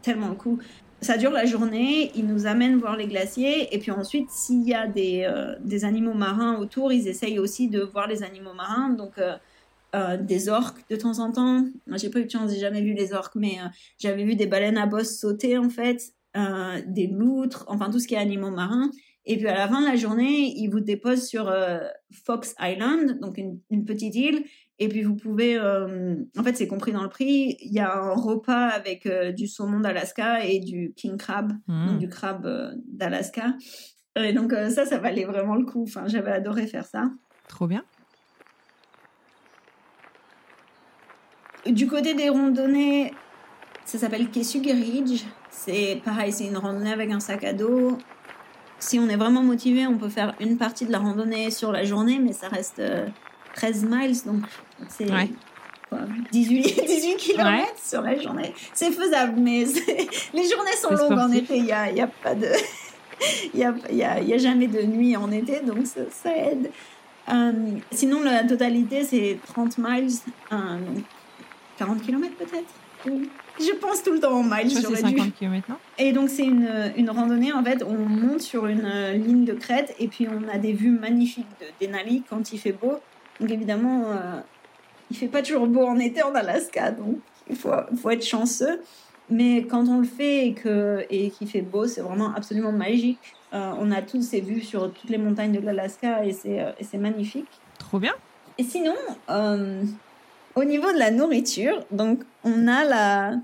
[0.01, 0.59] tellement le coup.
[1.03, 4.73] Ça dure la journée, ils nous amènent voir les glaciers, et puis ensuite, s'il y
[4.73, 5.29] a des,
[5.61, 8.91] des, animaux marins autour, ils essayent aussi de voir les animaux marins.
[8.91, 9.15] Donc,
[9.95, 11.67] euh, des orques de temps en temps.
[11.97, 13.69] J'ai pas eu de chance, j'ai jamais vu les orques, mais euh,
[13.99, 16.01] j'avais vu des baleines à bosse sauter en fait,
[16.35, 18.91] euh, des loutres, enfin tout ce qui est animaux marins.
[19.27, 21.55] Et puis à la fin de la journée, ils vous déposent sur
[22.25, 24.45] Fox Island, donc une, petite île.
[24.79, 27.57] Et puis vous pouvez, en fait, c'est compris dans le prix.
[27.61, 31.99] Il y a un repas avec du saumon d'Alaska et du king crab, donc mmh.
[31.99, 33.55] du crabe d'Alaska.
[34.17, 35.85] Et donc ça, ça valait vraiment le coup.
[35.85, 37.09] Enfin, j'avais adoré faire ça.
[37.47, 37.85] Trop bien.
[41.67, 43.13] Du côté des randonnées,
[43.85, 45.23] ça s'appelle Kesugi Ridge.
[45.51, 47.99] C'est pareil, c'est une randonnée avec un sac à dos.
[48.79, 51.85] Si on est vraiment motivé, on peut faire une partie de la randonnée sur la
[51.85, 52.83] journée, mais ça reste
[53.55, 54.43] 13 euh, miles, donc
[54.89, 55.07] c'est
[56.33, 58.53] 18, 18 km sur la journée.
[58.73, 59.65] C'est faisable, mais
[60.35, 61.59] les journées sont longues en été.
[61.59, 62.49] Il n'y a, y a, pas de.
[63.55, 66.73] Il n'y a, y a, y a, jamais de nuit en été, donc ça, aide.
[67.29, 67.53] Euh,
[67.93, 70.11] sinon, la totalité, c'est 30 miles.
[70.51, 70.79] Euh,
[71.79, 72.75] 40 km peut-être
[73.59, 74.71] Je pense tout le temps en miles.
[74.71, 75.77] C'est 50 km, non?
[75.99, 77.53] Et donc, c'est une, une, randonnée.
[77.53, 80.73] En fait, on monte sur une euh, ligne de crête et puis on a des
[80.73, 82.95] vues magnifiques de Denali quand il fait beau.
[83.41, 84.41] Donc, évidemment, euh,
[85.11, 86.93] il fait pas toujours beau en été en Alaska.
[86.93, 87.19] Donc,
[87.49, 87.71] il faut,
[88.01, 88.81] faut être chanceux.
[89.31, 93.19] Mais quand on le fait et qu'il et qu'il fait beau, c'est vraiment absolument magique.
[93.55, 97.49] Euh, on a toutes ces vues sur toutes les montagnes de l'Alaska et c'est magnifique.
[97.79, 98.15] Trop bien.
[98.59, 98.95] Et sinon,
[100.55, 103.35] au niveau de la nourriture, donc on a la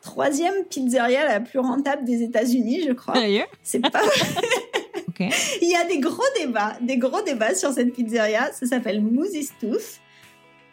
[0.00, 3.14] troisième pizzeria la plus rentable des États-Unis, je crois.
[3.62, 4.02] C'est pas.
[5.62, 8.52] Il y a des gros débats, des gros débats sur cette pizzeria.
[8.52, 10.00] Ça s'appelle Moosey's Tooth.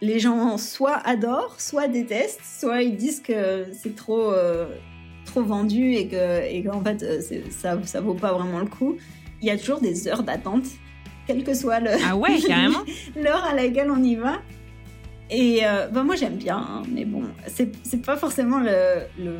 [0.01, 4.67] Les gens soit adorent, soit détestent, soit ils disent que c'est trop, euh,
[5.25, 8.97] trop vendu et que, et qu'en fait euh, ça, ça vaut pas vraiment le coup.
[9.41, 10.65] Il y a toujours des heures d'attente,
[11.27, 12.37] quel que soit le ah ouais,
[13.15, 14.41] l'heure à laquelle on y va.
[15.29, 19.37] Et euh, bah moi j'aime bien, hein, mais bon, c'est pas forcément le, le,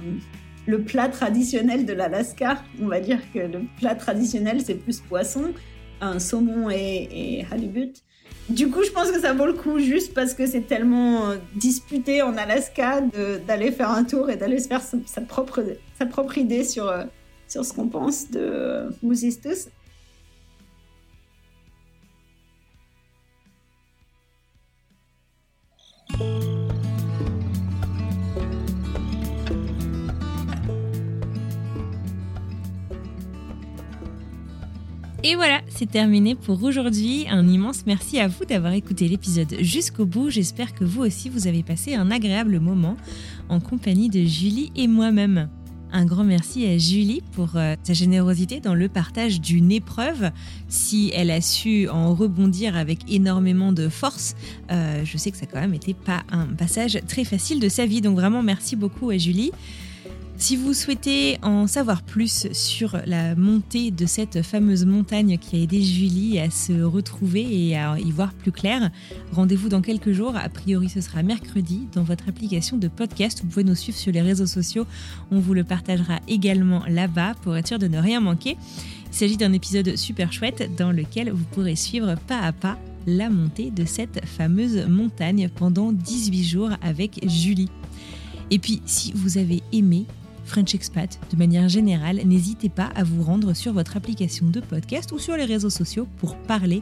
[0.66, 2.64] le, plat traditionnel de l'Alaska.
[2.82, 5.54] On va dire que le plat traditionnel c'est plus poisson,
[6.02, 8.02] un saumon et, et, halibut.
[8.50, 11.38] Du coup, je pense que ça vaut le coup juste parce que c'est tellement euh,
[11.56, 13.02] disputé en Alaska
[13.48, 15.64] d'aller faire un tour et d'aller se faire sa, propre,
[15.98, 17.06] sa propre idée sur, euh,
[17.48, 19.70] sur ce qu'on pense de euh, Mousistus.
[35.28, 37.26] Et voilà, c'est terminé pour aujourd'hui.
[37.32, 40.30] Un immense merci à vous d'avoir écouté l'épisode jusqu'au bout.
[40.30, 42.96] J'espère que vous aussi, vous avez passé un agréable moment
[43.50, 45.50] en compagnie de Julie et moi-même.
[45.98, 50.30] Un grand merci à Julie pour euh, sa générosité dans le partage d'une épreuve.
[50.68, 54.36] Si elle a su en rebondir avec énormément de force,
[54.74, 57.86] euh, je sais que ça quand même été pas un passage très facile de sa
[57.86, 58.02] vie.
[58.02, 59.54] Donc vraiment merci beaucoup à Julie.
[60.38, 65.60] Si vous souhaitez en savoir plus sur la montée de cette fameuse montagne qui a
[65.60, 68.92] aidé Julie à se retrouver et à y voir plus clair,
[69.32, 70.36] rendez-vous dans quelques jours.
[70.36, 73.42] A priori, ce sera mercredi dans votre application de podcast.
[73.42, 74.86] Vous pouvez nous suivre sur les réseaux sociaux.
[75.32, 78.58] On vous le partagera également là-bas pour être sûr de ne rien manquer.
[79.08, 82.78] Il s'agit d'un épisode super chouette dans lequel vous pourrez suivre pas à pas
[83.08, 87.70] la montée de cette fameuse montagne pendant 18 jours avec Julie.
[88.52, 90.06] Et puis, si vous avez aimé
[90.46, 95.12] French Expat de manière générale, n'hésitez pas à vous rendre sur votre application de podcast
[95.12, 96.82] ou sur les réseaux sociaux pour parler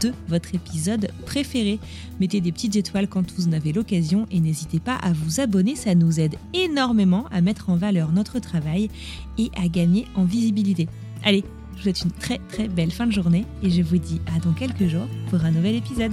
[0.00, 1.78] de votre épisode préféré.
[2.20, 5.76] Mettez des petites étoiles quand vous en avez l'occasion et n'hésitez pas à vous abonner,
[5.76, 8.90] ça nous aide énormément à mettre en valeur notre travail
[9.38, 10.88] et à gagner en visibilité.
[11.24, 14.20] Allez, je vous souhaite une très très belle fin de journée et je vous dis
[14.34, 16.12] à dans quelques jours pour un nouvel épisode.